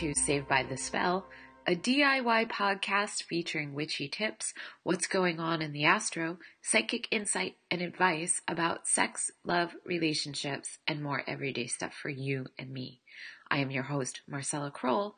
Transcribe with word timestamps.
to 0.00 0.14
Saved 0.14 0.48
by 0.48 0.62
the 0.62 0.78
Spell, 0.78 1.26
a 1.66 1.76
DIY 1.76 2.48
podcast 2.48 3.24
featuring 3.24 3.74
witchy 3.74 4.08
tips, 4.08 4.54
what's 4.82 5.06
going 5.06 5.38
on 5.38 5.60
in 5.60 5.74
the 5.74 5.84
astro, 5.84 6.38
psychic 6.62 7.06
insight, 7.10 7.56
and 7.70 7.82
advice 7.82 8.40
about 8.48 8.88
sex, 8.88 9.30
love, 9.44 9.74
relationships, 9.84 10.78
and 10.88 11.02
more 11.02 11.22
everyday 11.26 11.66
stuff 11.66 11.92
for 11.92 12.08
you 12.08 12.46
and 12.58 12.70
me. 12.70 13.02
I 13.50 13.58
am 13.58 13.70
your 13.70 13.82
host, 13.82 14.22
Marcella 14.26 14.70
Kroll, 14.70 15.16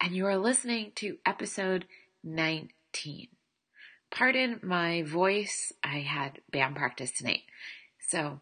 and 0.00 0.16
you 0.16 0.24
are 0.24 0.38
listening 0.38 0.92
to 0.94 1.18
episode 1.26 1.84
19. 2.22 3.28
Pardon 4.10 4.58
my 4.62 5.02
voice, 5.02 5.70
I 5.82 5.98
had 5.98 6.40
band 6.50 6.76
practice 6.76 7.10
tonight. 7.10 7.42
So 8.08 8.40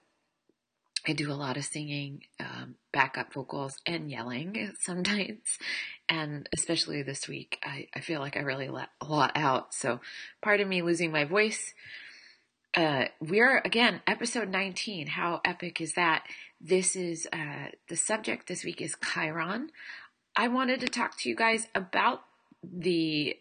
I 1.07 1.13
do 1.13 1.33
a 1.33 1.35
lot 1.35 1.57
of 1.57 1.65
singing, 1.65 2.23
um, 2.39 2.77
backup 2.93 3.33
vocals, 3.33 3.75
and 3.87 4.11
yelling 4.11 4.73
sometimes. 4.81 5.59
And 6.09 6.49
especially 6.53 7.03
this 7.03 7.29
week, 7.29 7.59
I, 7.65 7.89
I 7.95 8.01
feel 8.01 8.21
like 8.21 8.37
I 8.37 8.41
really 8.41 8.69
let 8.69 8.89
a 9.01 9.07
lot 9.07 9.33
out. 9.35 9.75
So, 9.75 10.01
pardon 10.41 10.69
me 10.69 10.83
losing 10.83 11.11
my 11.11 11.25
voice. 11.25 11.75
Uh, 12.75 13.07
we're 13.21 13.59
again, 13.65 14.01
episode 14.07 14.49
19. 14.49 15.09
How 15.09 15.41
epic 15.45 15.81
is 15.81 15.95
that? 15.95 16.25
This 16.61 16.97
is, 16.97 17.29
uh, 17.33 17.69
the 17.89 17.97
subject 17.97 18.47
this 18.47 18.65
week 18.65 18.81
is 18.81 18.97
Chiron. 19.13 19.71
I 20.37 20.49
wanted 20.49 20.81
to 20.81 20.89
talk 20.89 21.19
to 21.19 21.29
you 21.29 21.35
guys 21.37 21.67
about 21.75 22.23
the 22.63 23.37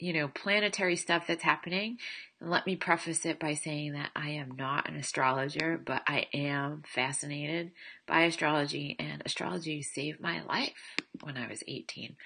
you 0.00 0.12
know, 0.12 0.28
planetary 0.28 0.96
stuff 0.96 1.26
that's 1.26 1.42
happening. 1.42 1.98
And 2.40 2.50
let 2.50 2.66
me 2.66 2.76
preface 2.76 3.26
it 3.26 3.38
by 3.38 3.54
saying 3.54 3.92
that 3.92 4.10
I 4.16 4.30
am 4.30 4.52
not 4.56 4.88
an 4.88 4.96
astrologer, 4.96 5.78
but 5.78 6.02
I 6.06 6.26
am 6.32 6.82
fascinated 6.86 7.72
by 8.06 8.22
astrology, 8.22 8.96
and 8.98 9.22
astrology 9.24 9.82
saved 9.82 10.20
my 10.20 10.42
life 10.42 10.96
when 11.22 11.36
I 11.36 11.48
was 11.48 11.62
18 11.68 12.16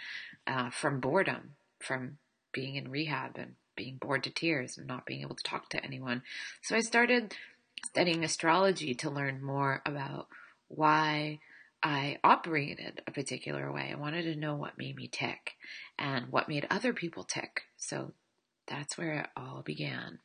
uh, 0.47 0.71
from 0.71 1.01
boredom, 1.01 1.55
from 1.81 2.19
being 2.53 2.77
in 2.77 2.91
rehab 2.91 3.37
and 3.37 3.55
being 3.77 3.99
bored 4.01 4.23
to 4.25 4.31
tears 4.31 4.79
and 4.79 4.87
not 4.87 5.07
being 5.07 5.23
able 5.23 5.35
to 5.35 5.43
talk 5.43 5.69
to 5.71 5.85
anyone. 5.85 6.23
So 6.63 6.77
I 6.77 6.81
started 6.81 7.35
studying 7.87 8.25
astrology 8.25 8.95
to 8.95 9.11
learn 9.11 9.43
more 9.43 9.83
about 9.85 10.29
why 10.69 11.41
I 11.87 12.19
operated 12.25 13.03
a 13.07 13.11
particular 13.11 13.71
way. 13.71 13.91
I 13.93 14.01
wanted 14.01 14.23
to 14.23 14.37
know 14.37 14.55
what 14.55 14.79
made 14.79 14.97
me 14.97 15.07
tick 15.07 15.53
and 15.99 16.33
what 16.33 16.49
made 16.49 16.67
other 16.71 16.95
people 16.95 17.25
tick. 17.25 17.65
So 17.77 18.13
that's 18.67 18.97
where 18.97 19.13
it 19.21 19.27
all 19.37 19.61
began. 19.63 20.19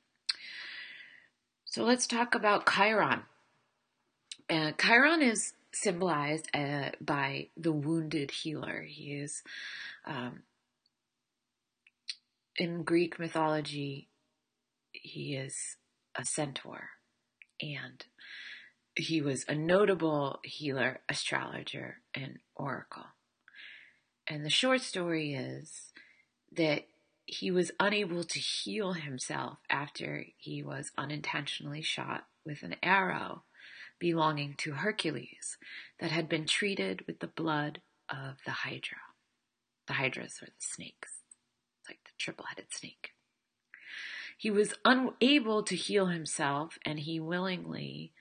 So 1.66 1.84
let's 1.84 2.08
talk 2.08 2.34
about 2.34 2.66
Chiron. 2.66 3.24
Chiron 4.50 5.22
is 5.22 5.54
symbolized 5.74 6.48
uh, 6.54 6.92
by 7.02 7.50
the 7.58 7.74
wounded 7.74 8.32
healer. 8.32 8.82
He 8.88 9.16
is, 9.16 9.44
um, 10.06 10.44
in 12.56 12.84
Greek 12.84 13.20
mythology, 13.20 14.08
he 14.94 15.36
is 15.36 15.76
a 16.16 16.24
centaur. 16.24 16.90
And 17.62 18.06
he 19.00 19.22
was 19.22 19.46
a 19.48 19.56
notable 19.56 20.40
healer, 20.44 21.00
astrologer, 21.08 21.98
and 22.14 22.40
oracle. 22.56 23.06
And 24.28 24.46
the 24.46 24.50
short 24.50 24.82
story 24.82 25.34
is 25.34 25.92
that 26.52 26.86
he 27.26 27.52
was 27.52 27.72
unable 27.80 28.24
to 28.24 28.40
heal 28.40 28.94
himself 28.94 29.60
after 29.70 30.26
he 30.38 30.64
was 30.64 30.92
unintentionally 30.98 31.82
shot 31.82 32.26
with 32.46 32.64
an 32.64 32.76
arrow 32.82 33.44
belonging 34.00 34.56
to 34.58 34.72
Hercules 34.74 35.58
that 36.00 36.12
had 36.12 36.28
been 36.28 36.46
treated 36.46 37.06
with 37.06 37.20
the 37.20 37.28
blood 37.28 37.82
of 38.10 38.38
the 38.46 38.52
Hydra. 38.52 38.98
The 39.88 39.94
Hydras 39.94 40.40
are 40.42 40.48
the 40.48 40.52
snakes, 40.60 41.20
like 41.88 42.00
the 42.04 42.12
triple 42.18 42.46
headed 42.46 42.74
snake. 42.74 43.12
He 44.38 44.50
was 44.50 44.74
unable 44.86 45.64
to 45.64 45.76
heal 45.76 46.08
himself 46.08 46.80
and 46.86 47.00
he 47.00 47.20
willingly 47.20 48.14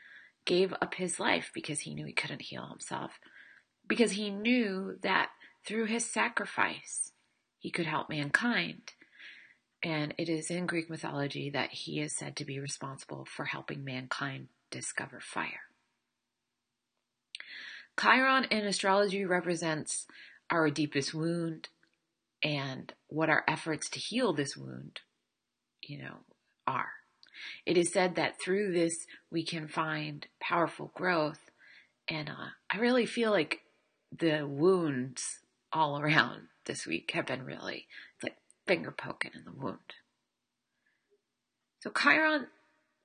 gave 0.45 0.73
up 0.81 0.95
his 0.95 1.21
life 1.21 1.51
because 1.53 1.81
he 1.81 1.95
knew 1.95 2.07
he 2.07 2.13
couldn't 2.13 2.43
heal 2.43 2.67
himself, 2.69 3.19
because 3.87 4.13
he 4.13 4.31
knew 4.31 4.97
that 5.03 5.31
through 5.67 5.87
his 5.87 6.05
sacrifice 6.05 7.13
he 7.59 7.71
could 7.71 7.87
help 7.87 8.09
mankind. 8.09 8.93
And 9.83 10.15
it 10.19 10.29
is 10.29 10.51
in 10.51 10.67
Greek 10.67 10.91
mythology 10.91 11.51
that 11.51 11.71
he 11.71 12.01
is 12.01 12.17
said 12.17 12.37
to 12.37 12.45
be 12.45 12.59
responsible 12.59 13.25
for 13.25 13.45
helping 13.45 13.85
mankind 13.85 14.49
discover 14.71 15.21
fire. 15.21 15.69
Chiron 18.01 18.45
in 18.45 18.65
astrology 18.65 19.25
represents 19.25 20.07
our 20.51 20.71
deepest 20.71 21.15
wound 21.15 21.69
and 22.43 22.93
what 23.09 23.29
our 23.29 23.45
efforts 23.49 23.89
to 23.91 23.99
heal 23.99 24.33
this 24.33 24.57
wound, 24.57 25.01
you 25.83 25.99
know, 25.99 26.19
are. 26.67 26.98
It 27.67 27.77
is 27.77 27.93
said 27.93 28.15
that 28.17 28.41
through 28.41 28.73
this 28.73 29.07
we 29.31 29.45
can 29.45 29.69
find 29.69 30.27
powerful 30.41 30.93
growth. 30.95 31.51
And 32.09 32.29
uh, 32.29 32.51
I 32.71 32.79
really 32.79 33.07
feel 33.07 33.31
like 33.31 33.61
the 34.17 34.47
wounds 34.47 35.41
all 35.73 36.01
around 36.01 36.49
this 36.67 36.87
week 36.87 37.11
have 37.13 37.27
been 37.27 37.45
really, 37.45 37.87
it's 38.17 38.25
like 38.25 38.37
finger 38.67 38.91
poking 38.91 39.33
in 39.35 39.45
the 39.45 39.53
wound. 39.53 39.79
So 41.81 41.91
Chiron, 41.91 42.49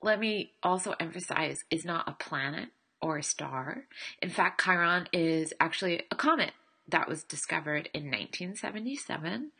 let 0.01 0.19
me 0.19 0.51
also 0.63 0.95
emphasize, 0.99 1.63
is 1.69 1.85
not 1.85 2.09
a 2.09 2.13
planet 2.13 2.69
or 3.01 3.17
a 3.17 3.23
star. 3.23 3.83
In 4.21 4.29
fact, 4.29 4.63
Chiron 4.63 5.07
is 5.13 5.53
actually 5.59 6.03
a 6.09 6.15
comet 6.15 6.51
that 6.87 7.07
was 7.07 7.23
discovered 7.23 7.89
in 7.93 8.05
1977, 8.05 9.51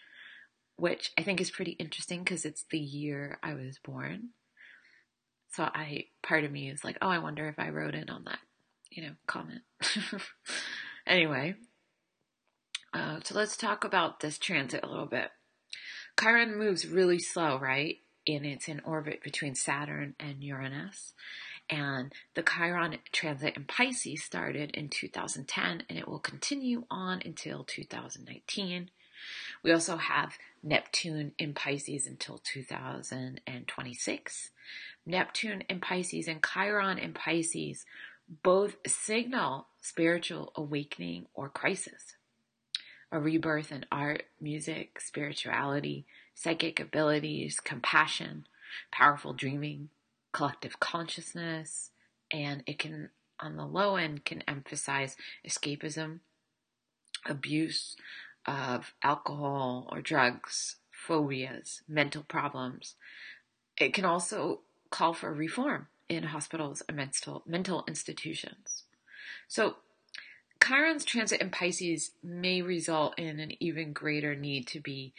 which 0.78 1.12
I 1.18 1.24
think 1.24 1.40
is 1.40 1.52
pretty 1.52 1.72
interesting 1.72 2.24
because 2.24 2.46
it's 2.46 2.66
the 2.70 2.80
year 2.80 3.38
I 3.44 3.54
was 3.54 3.80
born. 3.84 4.30
So 5.54 5.64
I, 5.64 6.06
part 6.24 6.44
of 6.44 6.52
me 6.52 6.70
is 6.70 6.84
like, 6.84 6.98
oh, 7.02 7.10
I 7.10 7.20
wonder 7.20 7.48
if 7.48 7.60
I 7.60 7.70
rode 7.70 7.94
in 7.94 8.10
on 8.10 8.24
that, 8.26 8.40
you 8.90 9.04
know, 9.04 9.14
comment. 9.28 9.62
anyway, 11.08 11.56
uh, 12.94 13.20
so 13.24 13.36
let's 13.36 13.56
talk 13.56 13.84
about 13.84 14.20
this 14.20 14.40
transit 14.40 14.84
a 14.84 14.90
little 14.90 15.06
bit. 15.06 15.30
Chiron 16.20 16.58
moves 16.58 16.88
really 16.88 17.20
slow, 17.20 17.60
right? 17.60 17.98
And 18.28 18.46
it's 18.46 18.68
in 18.68 18.82
orbit 18.86 19.22
between 19.22 19.54
Saturn 19.54 20.16
and 20.20 20.44
Uranus. 20.44 21.14
And 21.70 22.12
the 22.36 22.44
Chiron 22.44 22.98
transit 23.12 23.56
in 23.56 23.66
Pisces 23.66 24.24
started 24.24 24.72
in 24.72 24.90
2010 24.90 25.84
and 25.88 26.00
it 26.00 26.08
will 26.08 26.20
continue 26.20 26.86
on 26.90 27.22
until 27.24 27.64
2019. 27.64 28.90
We 29.64 29.72
also 29.72 29.98
have 29.98 30.38
Neptune 30.64 31.34
in 31.38 31.54
Pisces 31.54 32.08
until 32.08 32.38
2026. 32.38 34.52
Neptune 35.06 35.62
in 35.70 35.82
Pisces 35.82 36.30
and 36.30 36.42
Chiron 36.42 36.98
in 36.98 37.14
Pisces 37.14 37.86
both 38.42 38.78
signal 38.88 39.68
spiritual 39.82 40.54
awakening 40.56 41.26
or 41.34 41.50
crisis, 41.50 42.16
a 43.12 43.20
rebirth 43.20 43.72
in 43.72 43.86
art, 43.92 44.24
music, 44.40 45.02
spirituality, 45.02 46.06
psychic 46.34 46.80
abilities, 46.80 47.60
compassion, 47.60 48.48
powerful 48.92 49.34
dreaming, 49.34 49.90
collective 50.32 50.80
consciousness, 50.80 51.92
and 52.32 52.64
it 52.66 52.80
can, 52.80 53.10
on 53.40 53.58
the 53.58 53.66
low 53.66 53.98
end, 53.98 54.26
can 54.26 54.42
emphasize 54.48 55.16
escapism, 55.48 56.20
abuse 57.26 57.96
of 58.46 58.94
alcohol 59.02 59.90
or 59.92 60.02
drugs, 60.02 60.78
phobias, 60.92 61.82
mental 61.88 62.24
problems. 62.24 62.96
It 63.78 63.94
can 63.94 64.06
also 64.06 64.62
call 64.90 65.14
for 65.14 65.34
reform 65.34 65.88
in 66.10 66.24
hospitals 66.24 66.84
and 66.88 66.98
mental, 66.98 67.44
mental 67.46 67.84
institutions. 67.88 68.84
So, 69.48 69.78
Chiron's 70.64 71.04
transit 71.04 71.42
in 71.42 71.50
Pisces 71.50 72.12
may 72.24 72.62
result 72.62 73.20
in 73.20 73.40
an 73.40 73.52
even 73.62 73.92
greater 73.92 74.34
need 74.34 74.68
to 74.68 74.80
be 74.80 75.14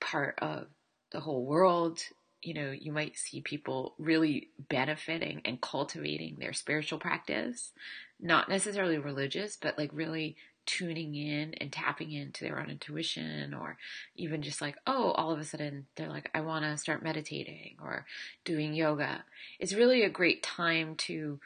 part 0.00 0.38
of 0.38 0.68
the 1.10 1.20
whole 1.20 1.44
world. 1.44 2.00
You 2.40 2.54
know, 2.54 2.70
you 2.70 2.92
might 2.92 3.18
see 3.18 3.40
people 3.40 3.94
really 3.98 4.48
benefiting 4.70 5.42
and 5.44 5.60
cultivating 5.60 6.36
their 6.38 6.54
spiritual 6.54 6.98
practice, 6.98 7.72
not 8.18 8.48
necessarily 8.48 8.96
religious, 8.96 9.58
but 9.60 9.76
like 9.76 9.90
really 9.92 10.36
tuning 10.68 11.14
in 11.16 11.54
and 11.54 11.72
tapping 11.72 12.12
into 12.12 12.44
their 12.44 12.60
own 12.60 12.70
intuition 12.70 13.54
or 13.54 13.78
even 14.14 14.42
just 14.42 14.60
like 14.60 14.76
oh 14.86 15.12
all 15.12 15.32
of 15.32 15.40
a 15.40 15.44
sudden 15.44 15.86
they're 15.96 16.10
like 16.10 16.30
i 16.34 16.40
want 16.40 16.64
to 16.64 16.76
start 16.76 17.02
meditating 17.02 17.76
or 17.82 18.04
doing 18.44 18.74
yoga. 18.74 19.24
It's 19.58 19.74
really 19.74 20.02
a 20.02 20.08
great 20.08 20.42
time 20.42 20.94
to 20.96 21.38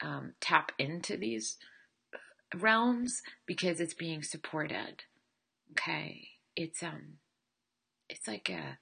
um, 0.00 0.32
tap 0.40 0.72
into 0.78 1.16
these 1.16 1.58
realms 2.54 3.22
because 3.44 3.80
it's 3.80 3.94
being 3.94 4.22
supported. 4.22 5.04
Okay? 5.72 6.28
It's 6.54 6.82
um 6.82 7.18
it's 8.08 8.26
like 8.26 8.48
a 8.48 8.78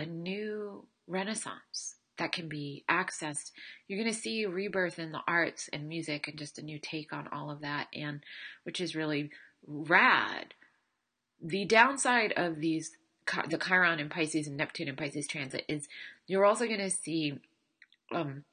a 0.00 0.06
new 0.06 0.86
renaissance 1.08 1.96
that 2.20 2.32
can 2.32 2.48
be 2.48 2.84
accessed. 2.88 3.50
You're 3.88 3.98
going 3.98 4.12
to 4.12 4.18
see 4.18 4.44
rebirth 4.44 4.98
in 4.98 5.10
the 5.10 5.22
arts 5.26 5.70
and 5.72 5.88
music 5.88 6.28
and 6.28 6.38
just 6.38 6.58
a 6.58 6.62
new 6.62 6.78
take 6.78 7.14
on 7.14 7.26
all 7.32 7.50
of 7.50 7.62
that, 7.62 7.88
and 7.94 8.20
which 8.64 8.78
is 8.78 8.94
really 8.94 9.30
rad. 9.66 10.52
The 11.42 11.64
downside 11.64 12.34
of 12.36 12.60
these, 12.60 12.92
the 13.48 13.56
Chiron 13.56 14.00
and 14.00 14.10
Pisces 14.10 14.46
and 14.46 14.58
Neptune 14.58 14.88
and 14.88 14.98
Pisces 14.98 15.26
transit 15.26 15.64
is 15.66 15.88
you're 16.26 16.44
also 16.44 16.66
going 16.66 16.80
to 16.80 16.90
see, 16.90 17.40
um, 18.12 18.44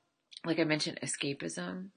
like 0.45 0.59
I 0.59 0.63
mentioned, 0.63 0.99
escapism. 1.03 1.89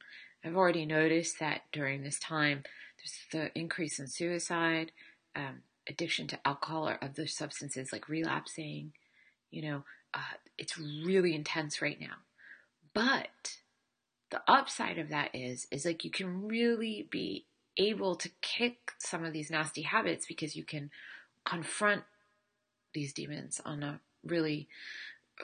I've 0.45 0.57
already 0.57 0.87
noticed 0.87 1.39
that 1.39 1.63
during 1.71 2.03
this 2.03 2.19
time, 2.19 2.65
there's 2.99 3.15
the 3.31 3.57
increase 3.57 4.01
in 4.01 4.09
suicide, 4.09 4.91
um, 5.37 5.61
addiction 5.89 6.27
to 6.27 6.39
alcohol 6.45 6.89
or 6.89 6.99
other 7.01 7.29
substances 7.29 7.93
like 7.93 8.09
relapsing. 8.09 8.93
You 9.53 9.63
know, 9.63 9.85
uh, 10.15 10.37
it's 10.59 10.79
really 10.79 11.35
intense 11.35 11.81
right 11.81 12.01
now. 12.01 12.17
But 12.93 13.57
the 14.31 14.43
upside 14.49 14.99
of 14.99 15.09
that 15.11 15.35
is, 15.35 15.67
is 15.71 15.85
like 15.85 16.05
you 16.05 16.11
can 16.11 16.47
really 16.47 17.09
be 17.11 17.47
able 17.77 18.17
to 18.17 18.31
kick 18.41 18.93
some 18.99 19.25
of 19.25 19.33
these 19.33 19.51
nasty 19.51 19.83
habits 19.83 20.27
because 20.27 20.57
you 20.57 20.65
can 20.65 20.91
confront 21.45 22.03
these 22.93 23.13
demons 23.13 23.61
on 23.65 23.83
a 23.83 24.01
really 24.25 24.69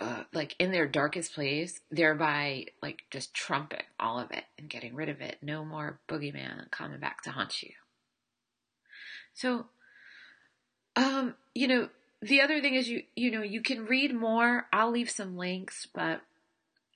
uh, 0.00 0.24
like 0.32 0.54
in 0.58 0.72
their 0.72 0.86
darkest 0.86 1.34
place, 1.34 1.80
thereby 1.90 2.66
like 2.82 3.04
just 3.10 3.32
trumpet 3.32 3.84
all 3.98 4.18
of 4.18 4.30
it 4.30 4.44
and 4.58 4.68
getting 4.68 4.94
rid 4.94 5.08
of 5.08 5.20
it. 5.20 5.38
No 5.40 5.64
more 5.64 6.00
boogeyman 6.08 6.70
coming 6.70 7.00
back 7.00 7.22
to 7.22 7.30
haunt 7.30 7.62
you. 7.62 7.72
So, 9.32 9.66
um, 10.96 11.34
you 11.54 11.68
know, 11.68 11.88
the 12.22 12.40
other 12.40 12.60
thing 12.60 12.74
is 12.74 12.88
you 12.88 13.02
you 13.14 13.30
know 13.30 13.42
you 13.42 13.62
can 13.62 13.86
read 13.86 14.14
more. 14.14 14.66
I'll 14.72 14.90
leave 14.90 15.10
some 15.10 15.36
links, 15.36 15.86
but 15.94 16.22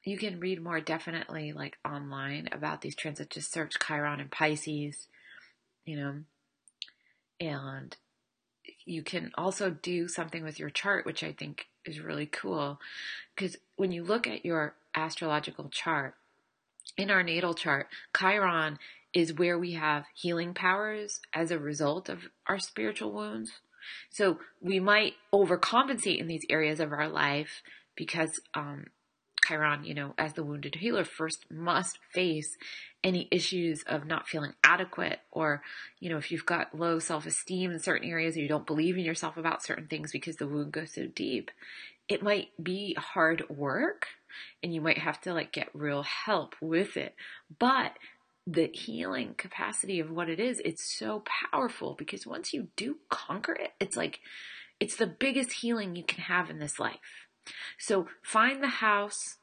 you 0.05 0.17
can 0.17 0.41
read 0.41 0.63
more 0.63 0.81
definitely 0.81 1.53
like 1.53 1.79
online 1.85 2.49
about 2.53 2.81
these 2.81 2.97
transits. 2.97 3.35
Just 3.35 3.53
search 3.53 3.75
Chiron 3.87 4.21
and 4.21 4.31
Pisces, 4.31 5.09
you 5.85 5.97
know, 5.97 6.15
and 7.41 7.97
you 8.85 9.03
can 9.03 9.31
also 9.37 9.71
do 9.71 10.09
something 10.09 10.43
with 10.43 10.59
your 10.59 10.71
chart, 10.71 11.07
which 11.07 11.23
I 11.23 11.33
think 11.33 11.67
is 11.85 12.01
really 12.01 12.27
cool. 12.27 12.81
Because 13.35 13.57
when 13.77 13.93
you 13.93 14.03
look 14.03 14.27
at 14.27 14.45
your 14.45 14.75
astrological 14.95 15.69
chart, 15.69 16.15
in 16.97 17.11
our 17.11 17.23
natal 17.23 17.55
chart, 17.55 17.89
Chiron 18.17 18.79
is 19.13 19.35
where 19.35 19.59
we 19.59 19.73
have 19.73 20.05
healing 20.15 20.55
powers 20.55 21.21
as 21.35 21.51
a 21.51 21.59
result 21.59 22.09
of 22.09 22.29
our 22.47 22.59
spiritual 22.59 23.13
wounds. 23.13 23.53
So 24.11 24.38
we 24.61 24.81
might 24.81 25.15
overcompensate 25.32 26.19
in 26.19 26.27
these 26.27 26.44
areas 26.49 26.81
of 26.81 26.93
our 26.93 27.09
life 27.09 27.62
because 27.97 28.41
um, 28.55 28.87
Chiron, 29.47 29.85
you 29.85 29.94
know, 29.94 30.15
as 30.17 30.35
the 30.35 30.44
wounded 30.44 30.77
healer, 30.77 31.05
first 31.05 31.44
must 31.50 31.99
face 32.12 32.56
any 33.03 33.29
issues 33.31 33.82
of 33.87 34.06
not 34.06 34.29
feeling 34.29 34.53
adequate 34.62 35.21
or, 35.31 35.62
you 35.99 36.11
know, 36.11 36.19
if 36.19 36.31
you've 36.31 36.47
got 36.47 36.79
low 36.79 36.99
self 36.99 37.27
esteem 37.27 37.71
in 37.73 37.79
certain 37.79 38.09
areas 38.09 38.37
or 38.37 38.41
you 38.41 38.49
don't 38.49 38.67
believe 38.67 38.97
in 38.97 39.05
yourself 39.05 39.37
about 39.37 39.62
certain 39.62 39.87
things 39.87 40.12
because 40.12 40.37
the 40.37 40.47
wound 40.47 40.73
goes 40.73 40.94
so 40.94 41.06
deep, 41.06 41.50
it 42.09 42.23
might 42.23 42.49
be 42.62 42.94
hard 42.94 43.49
work 43.49 44.09
and 44.62 44.75
you 44.75 44.81
might 44.81 44.99
have 44.99 45.21
to 45.23 45.33
like 45.33 45.53
get 45.53 45.69
real 45.75 46.03
help 46.03 46.55
with 46.61 46.97
it. 46.97 47.15
But 47.59 47.93
the 48.52 48.70
healing 48.73 49.35
capacity 49.37 50.00
of 50.00 50.11
what 50.11 50.29
it 50.29 50.41
is, 50.41 50.61
it's 50.64 50.85
so 50.85 51.23
powerful 51.50 51.94
because 51.97 52.26
once 52.26 52.52
you 52.52 52.69
do 52.76 52.97
conquer 53.08 53.52
it, 53.52 53.73
it's 53.79 53.97
like, 53.97 54.20
it's 54.81 54.97
the 54.97 55.06
biggest 55.06 55.52
healing 55.52 55.94
you 55.94 56.05
can 56.05 56.23
have 56.25 56.50
in 56.50 56.58
this 56.58 56.79
life. 56.79 57.26
So 57.79 58.06
find 58.23 58.62
the 58.62 58.69
house 58.69 59.37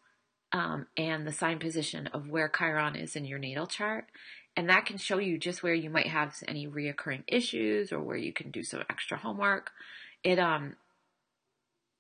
um, 0.52 0.88
and 0.98 1.26
the 1.26 1.32
sign 1.32 1.60
position 1.60 2.08
of 2.08 2.30
where 2.30 2.50
Chiron 2.50 2.96
is 2.96 3.16
in 3.16 3.26
your 3.26 3.40
natal 3.40 3.68
chart. 3.68 4.06
And 4.56 4.70
that 4.70 4.86
can 4.86 4.98
show 4.98 5.20
you 5.20 5.38
just 5.38 5.62
where 5.62 5.74
you 5.74 5.90
might 5.90 6.08
have 6.08 6.36
any 6.48 6.68
reoccurring 6.68 7.24
issues 7.28 7.92
or 7.92 8.02
where 8.02 8.18
you 8.18 8.34
can 8.34 8.50
do 8.50 8.64
some 8.64 8.84
extra 8.90 9.18
homework. 9.18 9.72
It 10.24 10.40
um 10.40 10.76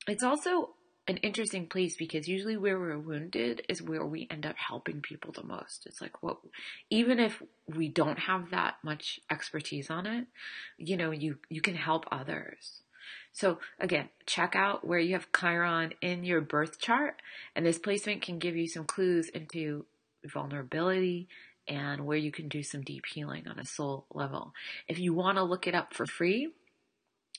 it's 0.07 0.23
also 0.23 0.71
an 1.07 1.17
interesting 1.17 1.67
place 1.67 1.95
because 1.95 2.27
usually 2.27 2.57
where 2.57 2.77
we're 2.77 2.99
wounded 2.99 3.61
is 3.69 3.81
where 3.81 4.05
we 4.05 4.27
end 4.29 4.45
up 4.45 4.57
helping 4.57 5.01
people 5.01 5.31
the 5.31 5.43
most. 5.43 5.85
It's 5.85 6.01
like 6.01 6.21
what 6.21 6.37
even 6.89 7.19
if 7.19 7.41
we 7.67 7.87
don't 7.87 8.19
have 8.19 8.49
that 8.51 8.75
much 8.83 9.19
expertise 9.31 9.89
on 9.89 10.05
it, 10.05 10.27
you 10.77 10.97
know, 10.97 11.11
you 11.11 11.37
you 11.49 11.61
can 11.61 11.75
help 11.75 12.05
others. 12.11 12.81
So 13.31 13.59
again, 13.79 14.09
check 14.25 14.55
out 14.55 14.85
where 14.85 14.99
you 14.99 15.13
have 15.13 15.31
Chiron 15.31 15.93
in 16.01 16.23
your 16.23 16.41
birth 16.41 16.79
chart, 16.79 17.21
and 17.55 17.65
this 17.65 17.79
placement 17.79 18.21
can 18.21 18.39
give 18.39 18.57
you 18.57 18.67
some 18.67 18.85
clues 18.85 19.29
into 19.29 19.85
vulnerability 20.25 21.27
and 21.67 22.05
where 22.05 22.17
you 22.17 22.31
can 22.31 22.47
do 22.47 22.63
some 22.63 22.81
deep 22.81 23.05
healing 23.05 23.47
on 23.47 23.59
a 23.59 23.65
soul 23.65 24.05
level. 24.13 24.53
If 24.87 24.99
you 24.99 25.13
want 25.13 25.37
to 25.37 25.43
look 25.43 25.67
it 25.67 25.75
up 25.75 25.93
for 25.93 26.05
free, 26.05 26.49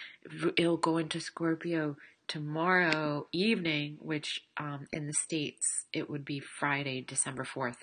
It'll 0.57 0.77
go 0.77 0.97
into 0.97 1.19
Scorpio 1.19 1.97
tomorrow 2.27 3.27
evening, 3.31 3.97
which 3.99 4.41
um, 4.57 4.87
in 4.91 5.07
the 5.07 5.13
States 5.13 5.85
it 5.93 6.09
would 6.09 6.25
be 6.25 6.39
Friday, 6.39 7.01
December 7.01 7.43
4th. 7.43 7.77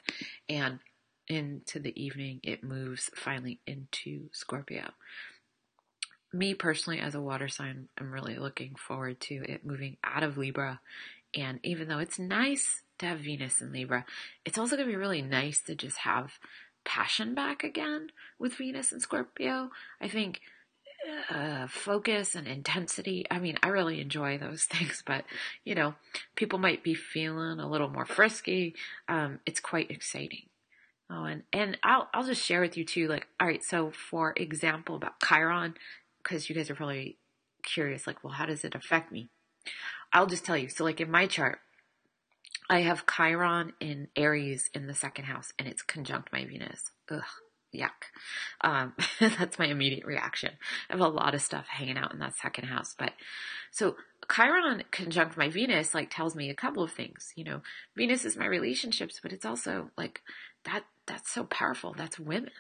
And 0.48 0.78
into 1.26 1.78
the 1.78 1.92
evening, 2.02 2.40
it 2.42 2.64
moves 2.64 3.10
finally 3.14 3.60
into 3.66 4.28
Scorpio 4.32 4.92
me 6.32 6.54
personally, 6.54 7.00
as 7.00 7.14
a 7.14 7.20
water 7.20 7.48
sign, 7.48 7.88
I'm 7.98 8.12
really 8.12 8.36
looking 8.36 8.74
forward 8.74 9.20
to 9.22 9.34
it 9.48 9.64
moving 9.64 9.96
out 10.04 10.22
of 10.22 10.36
Libra. 10.36 10.80
And 11.34 11.60
even 11.62 11.88
though 11.88 11.98
it's 11.98 12.18
nice 12.18 12.82
to 12.98 13.06
have 13.06 13.20
Venus 13.20 13.60
in 13.60 13.72
Libra, 13.72 14.04
it's 14.44 14.58
also 14.58 14.76
going 14.76 14.88
to 14.88 14.92
be 14.92 14.96
really 14.96 15.22
nice 15.22 15.60
to 15.62 15.74
just 15.74 15.98
have 15.98 16.38
passion 16.84 17.34
back 17.34 17.64
again 17.64 18.08
with 18.38 18.54
Venus 18.54 18.92
and 18.92 19.02
Scorpio. 19.02 19.70
I 20.00 20.08
think 20.08 20.40
uh, 21.30 21.66
focus 21.68 22.34
and 22.34 22.46
intensity. 22.46 23.26
I 23.30 23.38
mean, 23.38 23.58
I 23.62 23.68
really 23.68 24.00
enjoy 24.00 24.38
those 24.38 24.64
things, 24.70 25.02
but 25.06 25.24
you 25.64 25.74
know, 25.74 25.94
people 26.34 26.58
might 26.58 26.82
be 26.82 26.94
feeling 26.94 27.60
a 27.60 27.68
little 27.68 27.88
more 27.88 28.06
frisky. 28.06 28.74
Um, 29.08 29.40
it's 29.46 29.60
quite 29.60 29.90
exciting. 29.90 30.46
Oh, 31.10 31.24
and, 31.24 31.42
and 31.52 31.78
I'll, 31.82 32.08
I'll 32.12 32.26
just 32.26 32.44
share 32.44 32.60
with 32.60 32.76
you 32.76 32.84
too, 32.84 33.08
like, 33.08 33.26
all 33.40 33.46
right, 33.46 33.64
so 33.64 33.90
for 33.90 34.34
example, 34.36 34.94
about 34.94 35.20
Chiron, 35.26 35.74
because 36.22 36.50
you 36.50 36.54
guys 36.54 36.68
are 36.68 36.74
probably 36.74 37.16
curious, 37.62 38.06
like, 38.06 38.22
well, 38.22 38.34
how 38.34 38.44
does 38.44 38.62
it 38.62 38.74
affect 38.74 39.10
me? 39.10 39.30
I'll 40.12 40.26
just 40.26 40.44
tell 40.44 40.56
you. 40.56 40.68
So, 40.68 40.84
like 40.84 41.00
in 41.00 41.10
my 41.10 41.26
chart, 41.26 41.60
I 42.68 42.80
have 42.80 43.06
Chiron 43.06 43.72
in 43.80 44.08
Aries 44.16 44.68
in 44.74 44.86
the 44.86 44.94
second 44.94 45.24
house, 45.24 45.52
and 45.58 45.66
it's 45.66 45.82
conjunct 45.82 46.32
my 46.32 46.44
Venus. 46.44 46.90
Ugh, 47.10 47.22
yuck. 47.74 48.10
Um, 48.60 48.94
that's 49.20 49.58
my 49.58 49.66
immediate 49.66 50.06
reaction. 50.06 50.52
I 50.88 50.94
have 50.94 51.00
a 51.00 51.08
lot 51.08 51.34
of 51.34 51.42
stuff 51.42 51.66
hanging 51.68 51.98
out 51.98 52.12
in 52.12 52.18
that 52.20 52.36
second 52.36 52.64
house, 52.64 52.94
but 52.98 53.12
so 53.70 53.96
Chiron 54.34 54.82
conjunct 54.90 55.36
my 55.36 55.48
Venus 55.48 55.94
like 55.94 56.10
tells 56.10 56.34
me 56.34 56.50
a 56.50 56.54
couple 56.54 56.82
of 56.82 56.92
things. 56.92 57.32
You 57.36 57.44
know, 57.44 57.62
Venus 57.96 58.24
is 58.24 58.36
my 58.36 58.46
relationships, 58.46 59.20
but 59.22 59.32
it's 59.32 59.46
also 59.46 59.90
like 59.96 60.22
that. 60.64 60.84
That's 61.06 61.30
so 61.30 61.44
powerful. 61.44 61.94
That's 61.96 62.18
women 62.18 62.50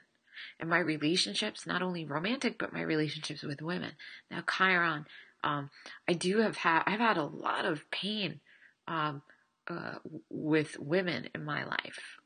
and 0.60 0.68
my 0.68 0.78
relationships, 0.78 1.66
not 1.66 1.82
only 1.82 2.04
romantic, 2.04 2.58
but 2.58 2.72
my 2.72 2.82
relationships 2.82 3.42
with 3.42 3.62
women. 3.62 3.92
Now, 4.30 4.42
Chiron, 4.42 5.06
um, 5.44 5.70
I 6.08 6.12
do 6.14 6.38
have 6.38 6.56
had, 6.58 6.82
I've 6.86 7.00
had 7.00 7.16
a 7.16 7.24
lot 7.24 7.64
of 7.64 7.90
pain, 7.90 8.40
um, 8.86 9.22
uh, 9.68 9.96
with 10.30 10.78
women 10.78 11.28
in 11.34 11.44
my 11.44 11.64
life. 11.64 12.18